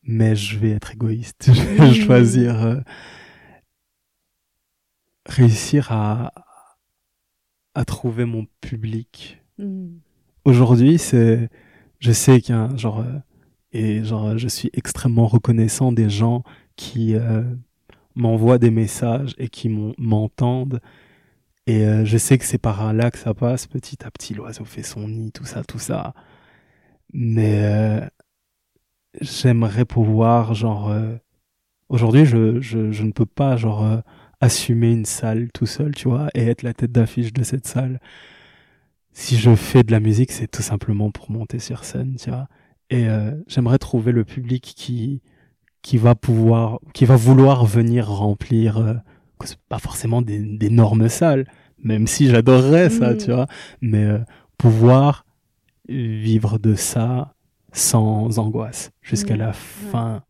[0.04, 1.52] Mais je vais être égoïste.
[1.54, 2.80] Je vais choisir euh,
[5.26, 6.32] réussir à
[7.74, 10.00] à trouver mon public Hmm.
[10.44, 11.50] aujourd'hui c'est
[12.00, 13.20] je sais qu'il y a un genre euh,
[13.72, 16.44] et genre je suis extrêmement reconnaissant des gens
[16.76, 17.42] qui euh,
[18.16, 20.82] m'envoient des messages et qui m'en- m'entendent
[21.68, 23.68] et euh, je sais que c'est par là que ça passe.
[23.68, 26.14] Petit à petit l'oiseau fait son nid tout ça tout ça.
[27.14, 28.02] Mais euh,
[29.22, 31.16] j'aimerais pouvoir genre euh,
[31.90, 33.98] aujourd'hui je, je je ne peux pas genre euh,
[34.42, 38.00] assumer une salle tout seul tu vois et être la tête d'affiche de cette salle.
[39.14, 42.48] Si je fais de la musique, c'est tout simplement pour monter sur scène, tu vois.
[42.90, 45.22] Et euh, j'aimerais trouver le public qui
[45.82, 48.96] qui va pouvoir, qui va vouloir venir remplir, euh,
[49.70, 51.46] pas forcément des d'énormes salles,
[51.84, 53.18] même si j'adorerais ça, Mm.
[53.18, 53.48] tu vois.
[53.82, 54.20] Mais euh,
[54.58, 55.26] pouvoir
[55.88, 57.34] vivre de ça
[57.72, 60.24] sans angoisse jusqu'à Ouais, la fin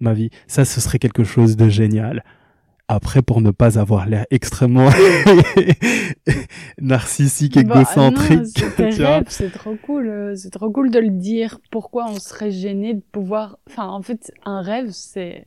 [0.00, 2.22] de ma vie, ça, ce serait quelque chose de génial.
[2.86, 4.90] Après, pour ne pas avoir l'air extrêmement
[6.80, 11.58] narcissique, Bah, égocentrique, c'est rêves, c'est trop cool, euh, c'est trop cool de le dire.
[11.70, 15.46] Pourquoi on serait gêné de pouvoir, enfin en fait un rêve c'est,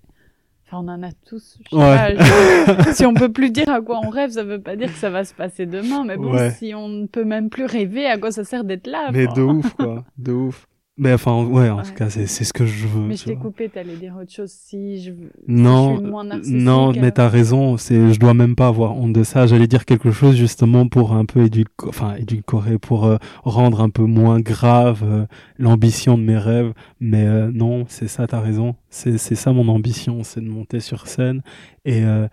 [0.70, 1.58] enfin on en a tous.
[1.64, 2.16] je sais Ouais.
[2.16, 4.88] pas, je- si on peut plus dire à quoi on rêve, ça veut pas dire
[4.92, 6.52] que ça va se passer demain, mais bon Ouais.
[6.52, 9.42] si on ne peut même plus rêver, à quoi ça sert d'être là Mais de
[9.42, 10.04] ouf, quoi.
[10.18, 10.67] De ouf.
[11.00, 11.84] Mais enfin, ouais, en Ouais.
[11.84, 13.02] tout cas, c'est c'est ce que je veux.
[13.08, 14.50] Mais je t'ai coupé, t'allais dire autre chose.
[14.50, 15.18] Si je, si
[15.48, 17.78] Non, je suis moins narcissique, non, mais euh, t'as raison.
[17.78, 19.46] C'est, je dois même pas avoir honte de ça.
[19.46, 23.90] J'allais dire quelque chose justement pour un peu édulco- enfin édulcorer, pour euh, rendre un
[23.92, 25.26] peu moins grave euh,
[25.60, 26.74] l'ambition de mes rêves.
[27.00, 28.26] Mais euh, non, c'est ça.
[28.26, 28.76] T'as raison.
[28.90, 31.44] C'est, c'est ça mon ambition, c'est de monter sur scène
[31.86, 32.28] et euh,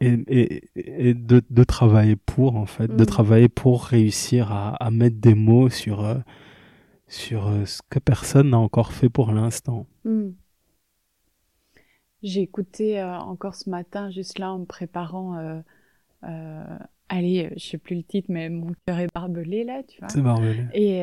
[0.00, 0.62] et, et,
[1.10, 3.06] et de, de travailler pour en fait, de Mm.
[3.06, 6.14] travailler pour réussir à, à mettre des mots sur euh,
[7.08, 9.86] sur euh, ce que personne n'a encore fait pour l'instant.
[10.04, 10.30] Hmm.
[12.22, 15.36] J'ai écouté euh, encore ce matin, juste là, en me préparant.
[15.36, 15.60] Euh,
[16.24, 16.78] euh,
[17.08, 20.08] allez, je sais plus le titre, mais Mon cœur est barbelé, là, tu vois.
[20.08, 20.66] C'est barbelé.
[20.74, 21.00] Et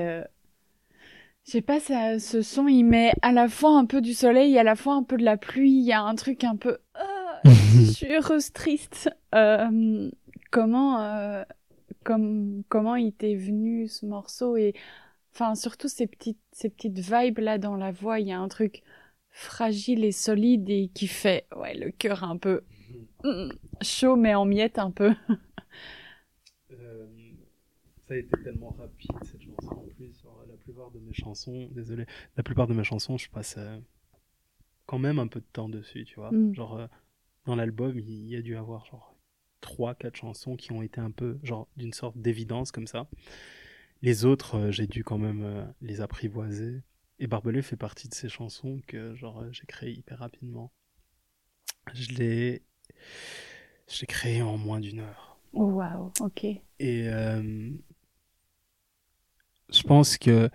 [1.45, 4.57] je sais pas, ça, ce son, il met à la fois un peu du soleil,
[4.57, 5.71] à la fois un peu de la pluie.
[5.71, 6.79] Il y a un truc un peu.
[7.45, 9.09] Je suis heureuse, triste.
[10.51, 11.45] Comment,
[12.03, 14.73] comme, comment il t'est venu ce morceau et
[15.35, 18.19] enfin surtout ces petites, ces petites vibes là dans la voix.
[18.19, 18.83] Il y a un truc
[19.29, 22.61] fragile et solide et qui fait ouais le cœur un peu
[23.23, 23.49] mm,
[23.81, 25.13] chaud mais en miettes un peu.
[26.71, 27.07] Euh,
[28.07, 30.23] ça a été tellement rapide cette chanson en plus.
[30.47, 32.05] La plupart de mes chansons, désolé,
[32.37, 33.79] la plupart de mes chansons, je passe euh,
[34.85, 36.31] quand même un peu de temps dessus, tu vois.
[36.31, 36.53] Mm.
[36.53, 36.87] Genre, euh,
[37.45, 39.15] dans l'album, il y a dû avoir genre
[39.61, 43.07] 3-4 chansons qui ont été un peu, genre, d'une sorte d'évidence comme ça.
[44.01, 46.81] Les autres, euh, j'ai dû quand même euh, les apprivoiser.
[47.19, 50.71] Et Barbelé fait partie de ces chansons que, genre, euh, j'ai créé hyper rapidement.
[51.93, 52.63] Je l'ai,
[53.87, 55.39] je l'ai créé en moins d'une heure.
[55.53, 56.43] Oh waouh, ok.
[56.43, 56.61] Et
[57.07, 57.69] euh,
[59.71, 60.49] je pense que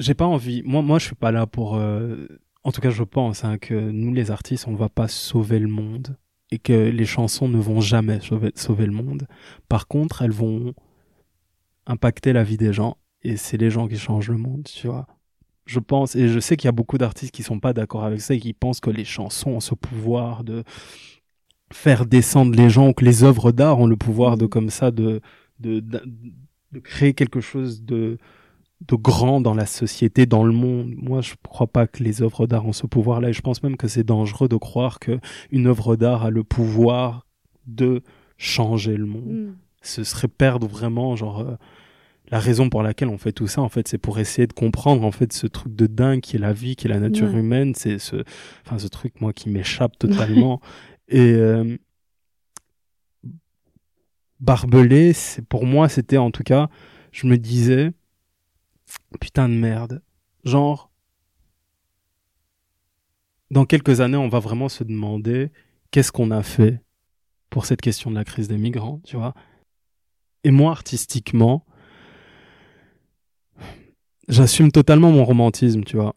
[0.00, 0.62] j'ai pas envie.
[0.64, 1.76] Moi, moi, je suis pas là pour.
[1.76, 2.26] euh,
[2.64, 5.68] En tout cas, je pense hein, que nous, les artistes, on va pas sauver le
[5.68, 6.16] monde
[6.50, 9.26] et que les chansons ne vont jamais sauver, sauver le monde.
[9.68, 10.74] Par contre, elles vont
[11.86, 15.06] impacter la vie des gens et c'est les gens qui changent le monde, tu vois.
[15.66, 18.20] Je pense et je sais qu'il y a beaucoup d'artistes qui sont pas d'accord avec
[18.20, 20.62] ça et qui pensent que les chansons ont ce pouvoir de
[21.72, 24.90] faire descendre les gens ou que les œuvres d'art ont le pouvoir de comme ça
[24.90, 25.20] de
[25.60, 26.02] de, de,
[26.72, 28.18] de créer quelque chose de
[28.86, 30.92] de grand dans la société, dans le monde.
[30.96, 33.76] Moi, je crois pas que les œuvres d'art ont ce pouvoir-là, et je pense même
[33.76, 35.18] que c'est dangereux de croire que
[35.50, 37.26] une œuvre d'art a le pouvoir
[37.66, 38.02] de
[38.36, 39.32] changer le monde.
[39.32, 39.56] Mm.
[39.82, 41.56] Ce serait perdre vraiment, genre, euh,
[42.34, 45.04] la raison pour laquelle on fait tout ça, en fait, c'est pour essayer de comprendre,
[45.04, 47.38] en fait, ce truc de dingue qui est la vie, qui est la nature Ouais.
[47.38, 47.76] humaine.
[47.76, 48.24] C'est ce,
[48.66, 50.60] enfin, ce truc, moi, qui m'échappe totalement.
[51.06, 51.76] Et euh,
[54.40, 56.68] Barbelé, c'est pour moi, c'était en tout cas,
[57.12, 57.92] je me disais,
[59.20, 60.02] putain de merde,
[60.42, 60.90] genre,
[63.52, 65.52] dans quelques années, on va vraiment se demander
[65.92, 66.82] qu'est-ce qu'on a fait
[67.48, 69.34] pour cette question de la crise des migrants, tu vois?
[70.42, 71.64] Et moi, artistiquement,
[74.28, 76.14] j'assume totalement mon romantisme, tu vois.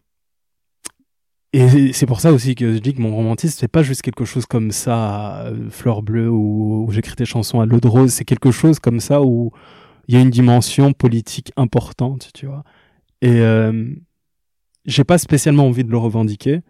[1.53, 4.25] Et c'est pour ça aussi que je dis que mon romantisme, c'est pas juste quelque
[4.25, 8.25] chose comme ça, euh, fleur bleue, où j'écris des chansons à l'eau de rose, c'est
[8.25, 9.51] quelque chose comme ça où
[10.07, 12.63] il y a une dimension politique importante, tu vois.
[13.21, 13.93] Et euh,
[14.85, 16.61] j'ai pas spécialement envie de le revendiquer,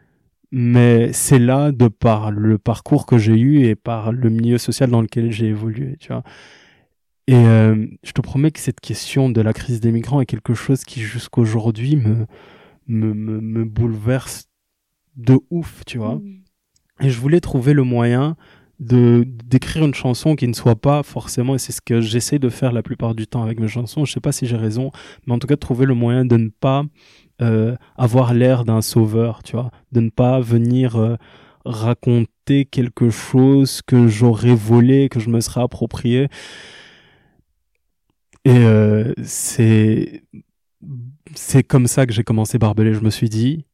[0.51, 4.89] mais c'est là de par le parcours que j'ai eu et par le milieu social
[4.89, 6.23] dans lequel j'ai évolué, tu vois.
[7.27, 10.53] Et euh, je te promets que cette question de la crise des migrants est quelque
[10.53, 12.25] chose qui jusqu'aujourd'hui me,
[12.87, 14.47] me, me, me bouleverse
[15.17, 16.15] de ouf, tu vois.
[16.15, 16.41] Mm.
[17.01, 18.35] Et je voulais trouver le moyen
[18.79, 22.49] de d'écrire une chanson qui ne soit pas forcément, et c'est ce que j'essaie de
[22.49, 24.91] faire la plupart du temps avec mes chansons, je sais pas si j'ai raison,
[25.25, 26.83] mais en tout cas de trouver le moyen de ne pas
[27.41, 31.15] euh, avoir l'air d'un sauveur, tu vois, de ne pas venir euh,
[31.65, 36.27] raconter quelque chose que j'aurais volé, que je me serais approprié.
[38.47, 40.23] Et euh, c'est
[41.67, 42.93] comme ça que j'ai commencé Barbelé.
[42.93, 43.65] Je me suis dit,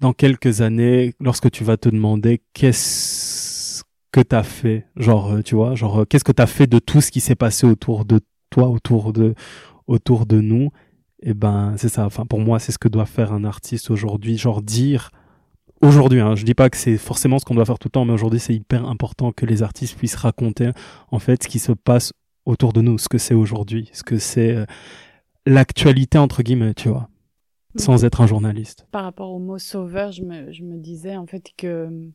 [0.00, 5.56] dans quelques années, lorsque tu vas te demander qu'est-ce que t'as fait, genre, euh, tu
[5.56, 8.20] vois, genre, euh, qu'est-ce que t'as fait de tout ce qui s'est passé autour de
[8.48, 9.34] toi, autour de,
[9.86, 10.70] autour de nous,
[11.20, 12.06] et ben, c'est ça.
[12.06, 15.10] Enfin, pour moi, c'est ce que doit faire un artiste aujourd'hui, genre dire,
[15.82, 18.06] aujourd'hui, hein, je dis pas que c'est forcément ce qu'on doit faire tout le temps,
[18.06, 20.70] mais aujourd'hui, c'est hyper important que les artistes puissent raconter,
[21.10, 22.14] en fait, ce qui se passe
[22.44, 24.66] autour de nous, ce que c'est aujourd'hui, ce que c'est euh,
[25.46, 27.08] l'actualité, entre guillemets, tu vois,
[27.76, 28.86] sans être un journaliste.
[28.90, 32.12] Par rapport au mot sauveur, je me, je me disais en fait que hum,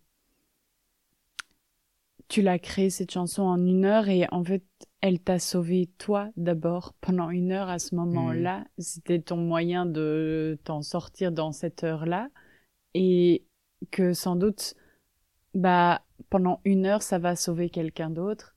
[2.28, 4.64] tu l'as créé cette chanson en une heure et en fait
[5.02, 8.66] elle t'a sauvé toi d'abord pendant une heure à ce moment-là.
[8.78, 12.30] C'était ton moyen de t'en sortir dans cette heure-là
[12.94, 13.46] et
[13.92, 14.74] que sans doute
[15.54, 18.57] bah pendant une heure ça va sauver quelqu'un d'autre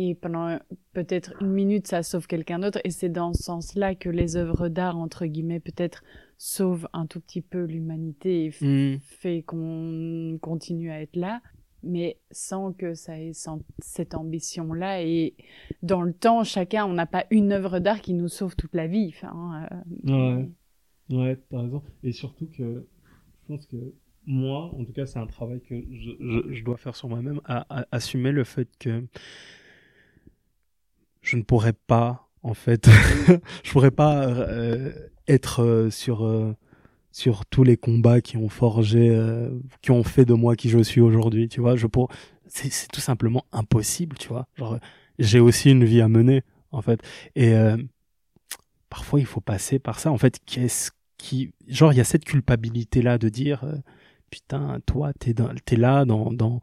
[0.00, 0.58] et pendant
[0.92, 2.80] peut-être une minute, ça sauve quelqu'un d'autre.
[2.84, 6.02] Et c'est dans ce sens-là que les œuvres d'art, entre guillemets, peut-être
[6.36, 8.98] sauvent un tout petit peu l'humanité et f- Mm.
[9.00, 11.40] fait qu'on continue à être là,
[11.82, 15.02] mais sans que ça ait sans- cette ambition-là.
[15.02, 15.34] Et
[15.82, 18.86] dans le temps, chacun, on n'a pas une œuvre d'art qui nous sauve toute la
[18.86, 19.12] vie.
[19.16, 19.66] Enfin,
[20.08, 20.48] euh, Ouais.
[21.10, 21.82] Ouais, t'as raison.
[22.02, 23.76] Et surtout que je pense que
[24.26, 27.40] moi, en tout cas, c'est un travail que je, je- je dois faire sur moi-même,
[27.46, 29.04] à, à- assumer le fait que
[31.22, 32.88] je ne pourrais pas, en fait,
[33.64, 34.92] je pourrais pas euh,
[35.26, 36.54] être euh, sur, euh,
[37.18, 39.50] sur tous les combats qui ont forgé, euh,
[39.82, 41.76] qui ont fait de moi qui je suis aujourd'hui, tu vois.
[41.76, 42.10] Je pour...
[42.46, 44.46] c'est, tout simplement impossible, tu vois.
[44.56, 44.78] Genre,
[45.18, 47.00] j'ai aussi une vie à mener, en fait.
[47.34, 47.76] Et euh,
[48.88, 50.12] parfois, il faut passer par ça.
[50.12, 51.52] En fait, qu'est-ce qui.
[51.66, 53.76] Genre, il y a cette culpabilité-là de dire euh,
[54.30, 56.60] Putain, toi, t'es, t'es là dans, dans,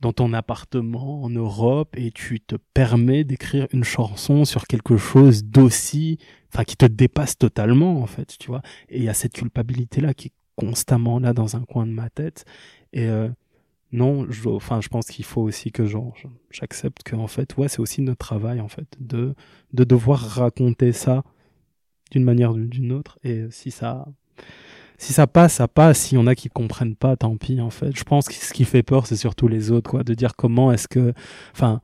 [0.00, 5.44] dans ton appartement en Europe et tu te permets d'écrire une chanson sur quelque chose
[5.44, 6.18] d'aussi.
[6.52, 8.62] Enfin, qui te dépasse totalement, en fait, tu vois.
[8.88, 12.10] Et il y a cette culpabilité-là qui est constamment là dans un coin de ma
[12.10, 12.44] tête.
[12.92, 13.06] Et.
[13.06, 13.28] euh,
[13.92, 15.84] non, je, enfin, je pense qu'il faut aussi que
[16.50, 19.34] j'accepte que en fait, ouais, c'est aussi notre travail en fait de
[19.72, 21.24] de devoir raconter ça
[22.12, 23.18] d'une manière ou d'une autre.
[23.24, 24.06] Et si ça
[25.00, 25.98] si ça passe, ça passe.
[25.98, 27.96] S'il y en a qui comprennent pas, tant pis en fait.
[27.96, 30.72] Je pense que ce qui fait peur, c'est surtout les autres, quoi, de dire comment
[30.72, 31.14] est-ce que,
[31.54, 31.80] enfin,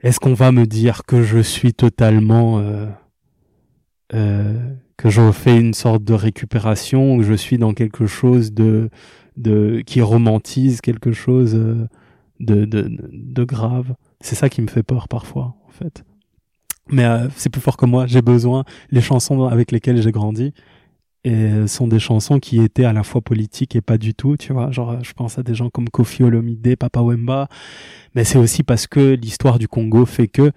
[0.00, 2.86] est-ce qu'on va me dire que je suis totalement euh,
[4.12, 8.90] euh, que je fais une sorte de récupération, que je suis dans quelque chose de
[9.38, 11.88] de qui romantise quelque chose euh,
[12.40, 13.94] de, de, de grave.
[14.20, 16.04] C'est ça qui me fait peur parfois, en fait.
[16.90, 18.06] Mais euh, c'est plus fort que moi.
[18.06, 18.64] J'ai besoin.
[18.90, 20.52] Les chansons avec lesquelles j'ai grandi
[21.24, 24.36] et sont des chansons qui étaient à la fois politiques et pas du tout.
[24.36, 27.48] Tu vois, genre je pense à des gens comme Kofi Olomide, Papa Wemba.
[28.14, 30.52] Mais c'est aussi parce que l'histoire du Congo fait que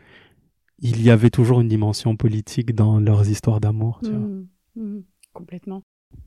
[0.79, 3.99] il y avait toujours une dimension politique dans leurs histoires d'amour.
[4.03, 4.19] Tu vois.
[4.19, 5.03] Mhm, mhm,
[5.33, 5.81] complètement.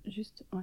[0.06, 0.62] Juste, ouais.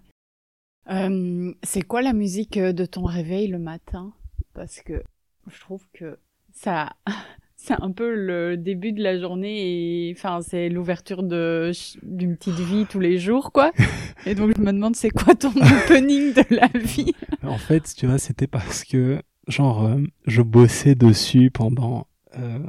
[0.90, 4.14] Euh, c'est quoi la musique euh, de ton réveil le matin?
[4.54, 5.04] Parce que
[5.48, 6.18] je trouve que
[6.54, 6.96] ça,
[7.68, 12.60] c'est un peu le début de la journée et enfin c'est l'ouverture de d'une petite
[12.60, 13.72] vie tous les jours quoi.
[14.26, 17.14] Et donc je me demande c'est quoi ton opening de la vie?
[17.44, 22.08] En fait, tu vois, c'était parce que, genre, euh, je bossais dessus pendant...
[22.38, 22.60] euh,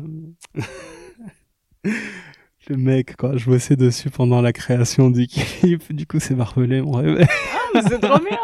[2.68, 6.82] Le mec, quoi, je bossais dessus pendant la création du clip, du coup c'est barbelé
[6.82, 7.26] mon réveil.
[7.74, 8.38] Mais C'est trop bien.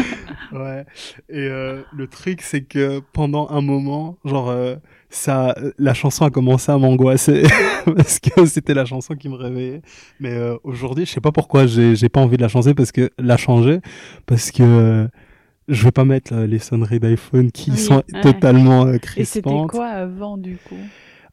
[0.52, 0.84] Ouais.
[1.28, 4.76] Et euh, le truc, c'est que pendant un moment, genre, euh,
[5.10, 7.42] ça, la chanson a commencé à m'angoisser
[7.96, 9.82] parce que c'était la chanson qui me réveillait.
[10.20, 13.10] Mais euh, aujourd'hui, je sais pas pourquoi j'ai pas envie de la changer parce que
[13.18, 13.80] la changer
[14.26, 15.08] parce que euh,
[15.68, 19.50] je vais pas mettre euh, les sonneries d'iPhone qui Oui, sont totalement euh, Et c'était
[19.68, 20.76] quoi avant du coup?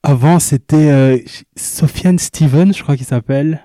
[0.03, 1.17] Avant, c'était euh,
[1.55, 3.63] Sofiane Steven, je crois qu'il s'appelle.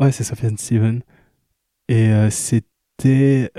[0.00, 1.02] Ouais, c'est Sofiane Steven.
[1.88, 3.50] Et euh, c'était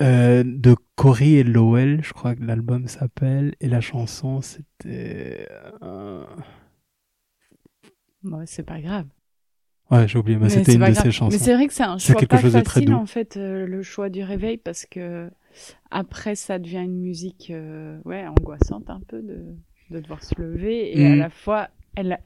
[0.00, 3.54] euh, de Cory et Lowell, je crois que l'album s'appelle.
[3.60, 5.48] Et la chanson, c'était...
[5.82, 6.24] euh,
[8.22, 9.06] Bon, c'est pas grave.
[9.90, 11.30] Ouais, j'ai oublié, mais, Mais c'était une de ses chansons.
[11.36, 12.96] Mais c'est vrai que c'est un choix quelque pas chose de très facile doux.
[12.96, 15.30] en fait euh, le choix du réveil parce que
[15.90, 19.46] après ça devient une musique euh, ouais angoissante un peu de
[19.90, 21.18] de devoir se lever et à Mm.
[21.20, 22.18] la fois elle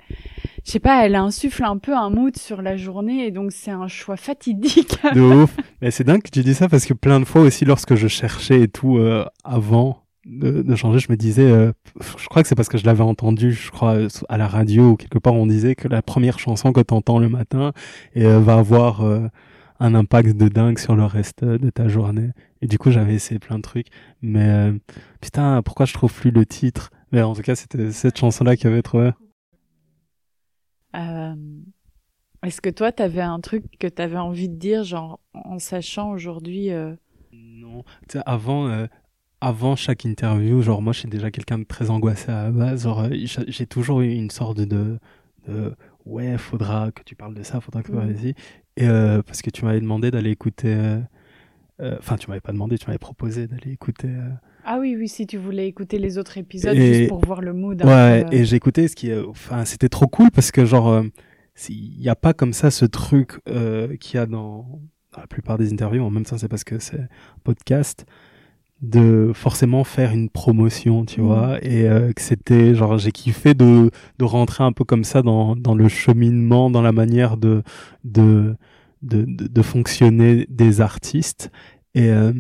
[0.65, 3.71] je sais pas elle insuffle un peu un mood sur la journée et donc c'est
[3.71, 4.99] un choix fatidique.
[5.15, 5.57] de ouf.
[5.81, 8.09] Mais c'est dingue que tu dis ça parce que plein de fois aussi, lorsque je
[8.09, 11.73] cherchais et tout euh, avant de, de changer, je me disais, euh,
[12.17, 13.97] je crois que c'est parce que je l'avais entendu, je crois,
[14.29, 17.29] à la radio ou quelque part, on disait que la première chanson que t'entends le
[17.29, 17.73] matin
[18.15, 19.29] et, euh, va avoir euh,
[19.81, 22.31] un impact de dingue sur le reste de ta journée.
[22.61, 23.89] Et du coup, j'avais essayé plein de trucs.
[24.23, 24.73] Mais euh,
[25.21, 26.91] putain, pourquoi je trouve plus le titre?
[27.11, 29.11] Mais en tout cas, c'était cette chanson-là qui avait trouvé.
[30.95, 31.35] Euh,
[32.43, 36.71] Est-ce que toi t'avais un truc que t'avais envie de dire genre en sachant aujourd'hui
[36.71, 36.95] euh,
[37.33, 38.87] Non, tu sais, avant, euh,
[39.41, 42.83] avant chaque interview, genre moi je suis déjà quelqu'un de très angoissé à la base,
[42.85, 44.99] genre j'ai toujours eu une sorte de,
[45.47, 45.75] de
[46.05, 48.13] ouais, faudra que tu parles de ça, faudra que Mhm.
[48.13, 48.35] vas-y.
[48.77, 50.77] Et euh, parce que tu m'avais demandé d'aller écouter,
[51.99, 54.11] enfin tu m'avais pas demandé, tu m'avais proposé d'aller écouter.
[54.65, 57.41] Euh, Ah oui oui si tu voulais écouter les autres épisodes Et- juste pour voir
[57.41, 57.83] le mood.
[57.85, 58.39] Ouais, peu, euh.
[58.41, 61.03] et j'ai écouté ce qui, est- enfin, c'était trop cool parce que genre, euh,
[61.69, 64.81] il n'y a pas comme ça ce truc euh, qu'il y a dans,
[65.15, 66.03] dans la plupart des interviews.
[66.03, 67.09] En même temps, c'est parce que c'est un
[67.45, 68.07] podcast
[68.81, 71.27] de forcément faire une promotion, tu Mhm.
[71.27, 75.23] vois, et euh, que c'était genre j'ai kiffé de de rentrer un peu comme ça
[75.23, 77.63] dans dans le cheminement, dans la manière de
[78.05, 78.57] de
[79.03, 81.51] de de, de fonctionner des artistes.
[81.95, 82.33] Et euh,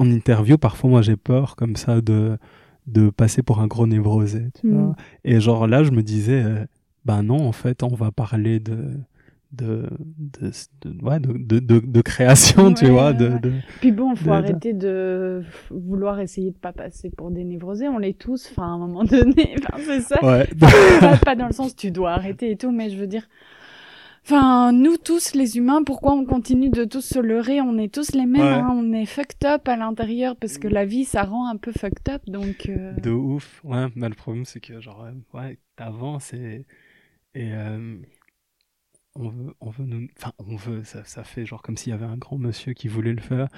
[0.00, 2.38] en interview, parfois, moi, j'ai peur comme ça de
[2.86, 4.48] de passer pour un gros névrosé.
[4.60, 4.74] Tu Mm.
[4.86, 6.64] vois Et genre là, je me disais, euh,
[7.04, 8.76] bah non, en fait, on va parler de.
[9.52, 9.88] De,
[10.40, 10.52] de,
[10.84, 13.12] de, ouais, de, création, tu vois.
[13.12, 13.40] De, ouais.
[13.40, 13.52] de...
[13.80, 17.88] Puis bon, faut arrêter de vouloir essayer de pas passer pour des névrosés.
[17.88, 19.56] On l'est tous, enfin, à un moment donné.
[19.58, 20.18] Enfin, c'est ça.
[21.24, 23.28] Pas dans le sens tu dois arrêter et tout, mais je veux dire.
[24.32, 27.60] Enfin, nous tous, les humains, pourquoi on continue de tous se leurrer?
[27.60, 28.48] On est tous les mêmes, Ouais.
[28.60, 31.72] hein, on est fucked up à l'intérieur parce que la vie, ça rend un peu
[31.72, 32.68] fucked up, donc.
[32.68, 33.60] euh, De ouf.
[33.64, 36.64] Ouais, mais le problème, c'est que, genre, euh, ouais, t'avances et.
[37.34, 37.52] Et.
[37.52, 37.96] euh,
[39.16, 40.06] on veut, on veut nous.
[40.16, 42.86] Enfin, on veut, ça, ça fait genre comme s'il y avait un grand monsieur qui
[42.86, 43.48] voulait le faire.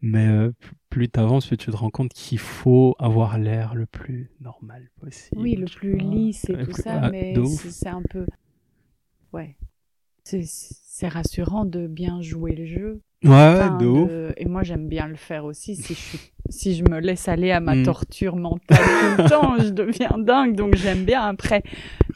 [0.00, 0.50] Mais euh,
[0.88, 5.42] plus t'avances, plus tu te rends compte qu'il faut avoir l'air le plus normal possible.
[5.42, 6.14] Oui, le plus vois.
[6.14, 8.24] lisse et tout ça, ah, mais c'est un peu.
[9.34, 9.56] Ouais.
[10.24, 13.00] C'est- rassurant de bien jouer le jeu.
[13.24, 14.08] Ouais, Enfin, de ouf.
[14.08, 15.74] de- Et moi, j'aime bien le faire aussi.
[15.74, 16.18] Si je, suis-
[16.48, 17.82] si je me laisse aller à ma Mm.
[17.84, 18.78] torture mentale
[19.16, 20.54] tout le temps, je deviens dingue.
[20.54, 21.62] Donc, j'aime bien après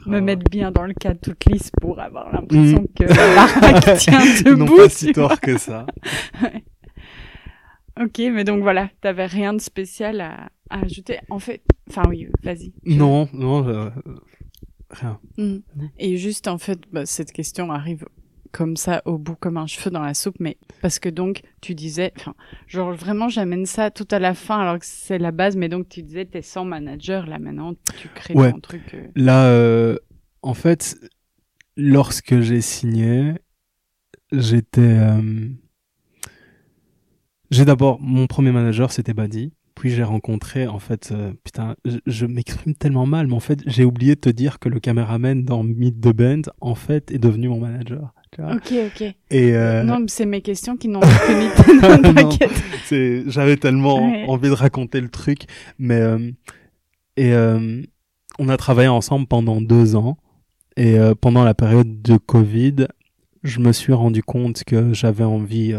[0.07, 0.21] me Ah.
[0.21, 2.87] mettre bien dans le cadre toute lisse pour avoir l'impression Mm.
[2.97, 4.21] que la baraque tient
[4.53, 4.77] non debout.
[4.77, 5.85] pas tu si tort que ça.
[6.43, 6.63] Ouais.
[8.01, 11.19] Ok, mais donc voilà, t'avais rien de spécial à, à ajouter.
[11.31, 12.73] En fait, enfin oui, vas-y.
[12.85, 13.91] Je- Non, non, euh,
[14.97, 15.19] rien.
[15.39, 15.57] Mm.
[15.99, 18.05] Et juste, en fait, bah, cette question arrive
[18.53, 21.75] comme ça au bout comme un cheveu dans la soupe, mais parce que donc tu
[21.75, 22.35] disais, enfin,
[22.67, 25.89] genre vraiment j'amène ça tout à la fin alors que c'est la base, mais donc
[25.91, 28.53] tu disais t'es sans manager là maintenant, tu crées Ouais.
[28.53, 28.95] ton truc.
[28.95, 29.09] euh.
[29.15, 29.99] Là, euh,
[30.41, 30.97] en fait,
[31.77, 33.35] lorsque j'ai signé,
[34.33, 34.81] j'étais.
[34.81, 35.49] euh,
[37.51, 38.01] J'ai d'abord.
[38.01, 39.53] Mon premier manager, c'était Badi.
[39.77, 41.11] Puis j'ai rencontré, en fait.
[41.13, 44.59] euh, putain, je, je m'exprime tellement mal, mais en fait, j'ai oublié de te dire
[44.59, 48.13] que le caméraman dans Meet the Band, en fait, est devenu mon manager.
[48.39, 49.03] Ok, ok.
[49.31, 49.55] Et.
[49.55, 51.47] euh, Non, mais c'est mes questions qui n'ont fini.
[52.03, 52.51] Non, T'inquiète.
[52.85, 54.25] c'est- J'avais tellement Ouais.
[54.29, 55.43] envie de raconter le truc,
[55.79, 56.31] mais euh,
[57.17, 57.83] et euh,
[58.39, 60.19] on a travaillé ensemble pendant deux ans
[60.77, 62.89] et pendant la période de Covid,
[63.43, 65.73] je me suis rendu compte que j'avais envie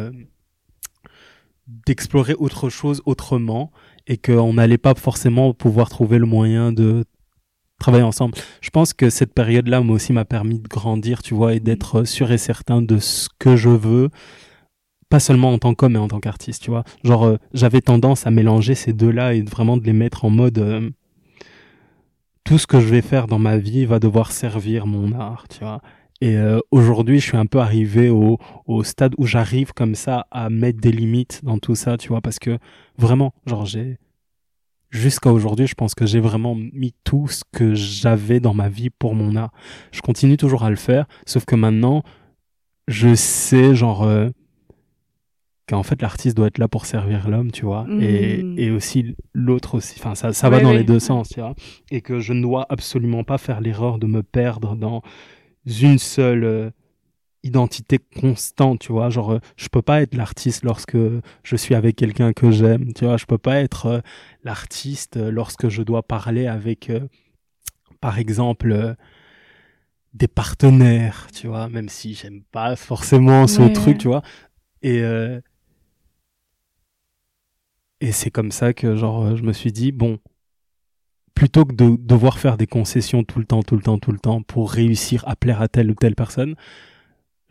[1.67, 3.71] d'explorer autre chose autrement
[4.07, 7.03] et qu'on n'allait pas forcément pouvoir trouver le moyen de
[7.79, 8.35] travailler ensemble.
[8.61, 12.05] Je pense que cette période-là, moi aussi, m'a permis de grandir, tu vois, et d'être
[12.05, 14.09] sûr et certain de ce que je veux,
[15.09, 16.83] pas seulement en tant qu'homme, mais en tant qu'artiste, tu vois.
[17.03, 20.57] Genre, euh, j'avais tendance à mélanger ces deux-là et vraiment de les mettre en mode...
[20.57, 20.89] euh,
[22.43, 25.59] tout ce que je vais faire dans ma vie va devoir servir mon art, tu
[25.59, 25.81] vois.
[26.21, 30.25] Et euh, aujourd'hui, je suis un peu arrivé au, au stade où j'arrive comme ça
[30.31, 32.57] à mettre des limites dans tout ça, tu vois, parce que
[32.97, 33.97] vraiment, genre, j'ai.
[34.89, 38.89] Jusqu'à aujourd'hui, je pense que j'ai vraiment mis tout ce que j'avais dans ma vie
[38.89, 39.51] pour mon art.
[39.91, 42.03] Je continue toujours à le faire, sauf que maintenant,
[42.87, 44.29] je sais, genre, euh,
[45.67, 48.55] qu'en fait, l'artiste doit être là pour servir l'homme, tu vois, et, Mhm.
[48.57, 49.95] et aussi l'autre aussi.
[49.99, 51.53] Enfin, ça, ça va dans les deux sens, tu vois.
[51.91, 55.01] Et que je ne dois absolument pas faire l'erreur de me perdre dans
[55.67, 56.69] une seule euh,
[57.43, 59.09] identité constante, tu vois.
[59.09, 60.97] Genre, euh, je peux pas être l'artiste lorsque
[61.43, 63.17] je suis avec quelqu'un que j'aime, tu vois.
[63.17, 63.99] Je peux pas être euh,
[64.43, 67.01] l'artiste lorsque je dois parler avec, euh,
[68.01, 68.93] par exemple, euh,
[70.13, 71.69] des partenaires, tu vois.
[71.69, 74.21] Même si j'aime pas forcément ce Ouais, truc, tu vois.
[74.83, 75.01] Et
[78.01, 80.19] et c'est comme ça que genre je me suis dit bon
[81.37, 84.17] plutôt que de devoir faire des concessions tout le temps, tout le temps, tout le
[84.17, 86.55] temps pour réussir à plaire à telle ou telle personne,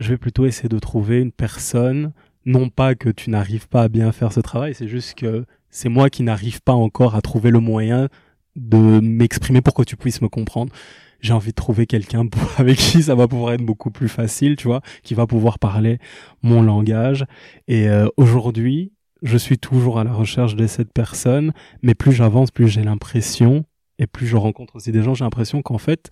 [0.00, 2.12] je vais plutôt essayer de trouver une personne,
[2.46, 5.88] non pas que tu n'arrives pas à bien faire ce travail, c'est juste que c'est
[5.88, 8.08] moi qui n'arrive pas encore à trouver le moyen
[8.56, 10.72] de m'exprimer pour que tu puisses me comprendre.
[11.20, 12.26] J'ai envie de trouver quelqu'un
[12.56, 16.00] avec qui ça va pouvoir être beaucoup plus facile, tu vois, qui va pouvoir parler
[16.42, 17.24] mon langage.
[17.68, 18.90] Et euh, aujourd'hui,
[19.22, 23.64] je suis toujours à la recherche de cette personne, mais plus j'avance, plus j'ai l'impression,
[23.98, 26.10] et plus je rencontre aussi des gens, j'ai l'impression qu'en fait,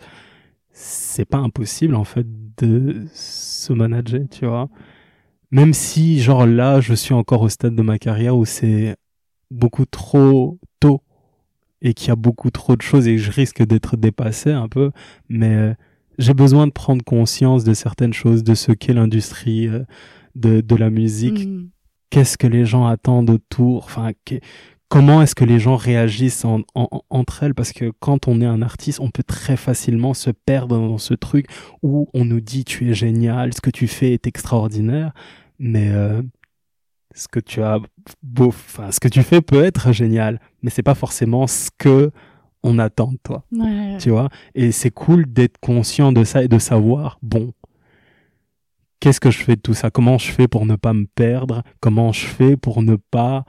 [0.70, 2.26] c'est pas impossible en fait
[2.56, 4.68] de se manager, tu vois.
[5.50, 8.96] Même si, genre là, je suis encore au stade de ma carrière où c'est
[9.50, 11.00] beaucoup trop tôt
[11.80, 14.68] et qu'il y a beaucoup trop de choses et que je risque d'être dépassé un
[14.68, 14.90] peu,
[15.28, 15.74] mais euh,
[16.18, 19.84] j'ai besoin de prendre conscience de certaines choses, de ce qu'est l'industrie euh,
[20.34, 21.68] de, de la musique, Mhm.
[22.10, 24.10] qu'est-ce que les gens attendent autour, enfin,
[24.94, 28.46] comment est-ce que les gens réagissent en- en- entre elles, parce que quand on est
[28.46, 31.46] un artiste, on peut très facilement se perdre dans ce truc
[31.82, 35.12] où on nous dit tu es génial, ce que tu fais est extraordinaire,
[35.58, 36.22] mais euh,
[37.12, 37.80] ce que tu as
[38.22, 42.12] beau, enfin, ce que tu fais peut être génial, mais c'est pas forcément ce que
[42.62, 43.44] on attend de toi.
[43.50, 43.98] Ouais.
[43.98, 44.28] tu vois?
[44.54, 47.52] Et c'est cool d'être conscient de ça et de savoir, bon,
[49.00, 49.90] qu'est-ce que je fais de tout ça?
[49.90, 51.64] Comment je fais pour ne pas me perdre?
[51.80, 53.44] Comment je fais pour ne pas...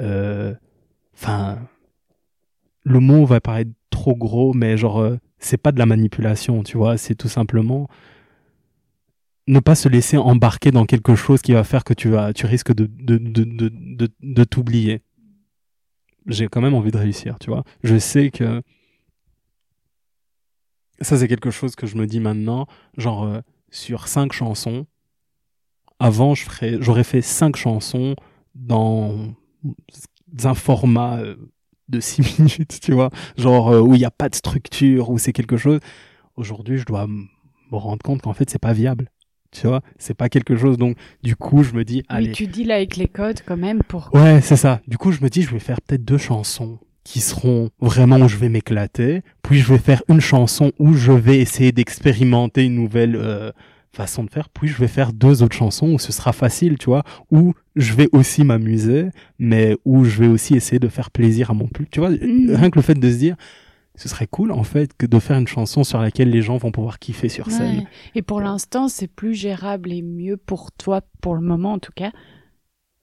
[0.00, 0.54] euh,
[1.18, 1.58] Enfin...
[2.84, 6.76] le mot va paraître trop gros, mais genre, euh, c'est pas de la manipulation, tu
[6.76, 7.88] vois, c'est tout simplement
[9.48, 12.46] ne pas se laisser embarquer dans quelque chose qui va faire que tu vas, tu
[12.46, 15.02] risques de, t'oublier.
[16.26, 17.64] J'ai quand même envie de réussir, tu vois.
[17.82, 18.62] Je sais que
[21.00, 22.66] ça, c'est quelque chose que je me dis maintenant,
[22.98, 23.40] genre, euh,
[23.70, 24.86] sur cinq chansons,
[25.98, 28.14] avant, j'aurais fait cinq chansons
[28.54, 29.34] dans
[30.44, 31.36] un format euh,
[31.88, 35.18] de six minutes, tu vois, genre euh, où il n'y a pas de structure, où
[35.18, 35.80] c'est quelque chose.
[36.36, 37.26] Aujourd'hui, je dois me
[37.70, 39.10] rendre compte qu'en fait, c'est pas viable.
[39.50, 40.76] Tu vois, c'est pas quelque chose.
[40.76, 42.28] Donc, du coup, je me dis, allez.
[42.28, 44.10] Oui, tu dis là avec les codes quand même pour.
[44.12, 44.80] Ouais, c'est ça.
[44.86, 48.28] Du coup, je me dis, je vais faire peut-être deux chansons qui seront vraiment où
[48.28, 49.22] je vais m'éclater.
[49.42, 53.50] Puis, je vais faire une chanson où je vais essayer d'expérimenter une nouvelle euh,
[53.92, 54.48] façon de faire.
[54.48, 57.94] Puis, je vais faire deux autres chansons où ce sera facile, tu vois, où je
[57.94, 59.06] vais aussi m'amuser,
[59.38, 61.90] mais où je vais aussi essayer de faire plaisir à mon public.
[61.90, 62.54] Tu vois, Mhm.
[62.54, 63.36] rien que le fait de se dire,
[63.94, 66.70] ce serait cool, en fait, que de faire une chanson sur laquelle les gens vont
[66.70, 67.78] pouvoir kiffer sur scène.
[67.78, 67.86] Ouais.
[68.14, 71.90] Et pour l'instant, c'est plus gérable et mieux pour toi, pour le moment en tout
[71.96, 72.12] cas,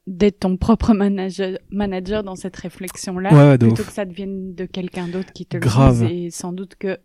[0.07, 3.87] d'être ton propre manager, manager dans cette réflexion-là, Ouais, plutôt ouf.
[3.87, 6.03] que ça devienne de quelqu'un d'autre qui te Grave.
[6.03, 6.25] le dise.
[6.27, 6.99] Et sans doute que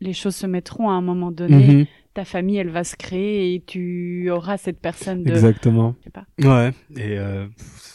[0.00, 1.68] les choses se mettront à un moment donné.
[1.68, 1.86] Mhm.
[2.14, 5.30] Ta famille, elle va se créer et tu auras cette personne de.
[5.30, 5.94] Exactement.
[5.98, 6.26] Je sais pas.
[6.38, 7.46] Ouais, et euh,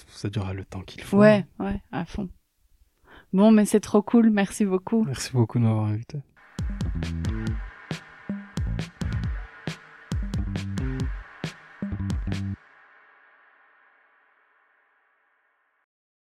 [0.07, 1.17] ça durera le temps qu'il faut.
[1.17, 2.29] Ouais, ouais, à fond.
[3.33, 4.29] Bon, mais c'est trop cool.
[4.29, 5.05] Merci beaucoup.
[5.05, 6.19] Merci beaucoup de m'avoir invité.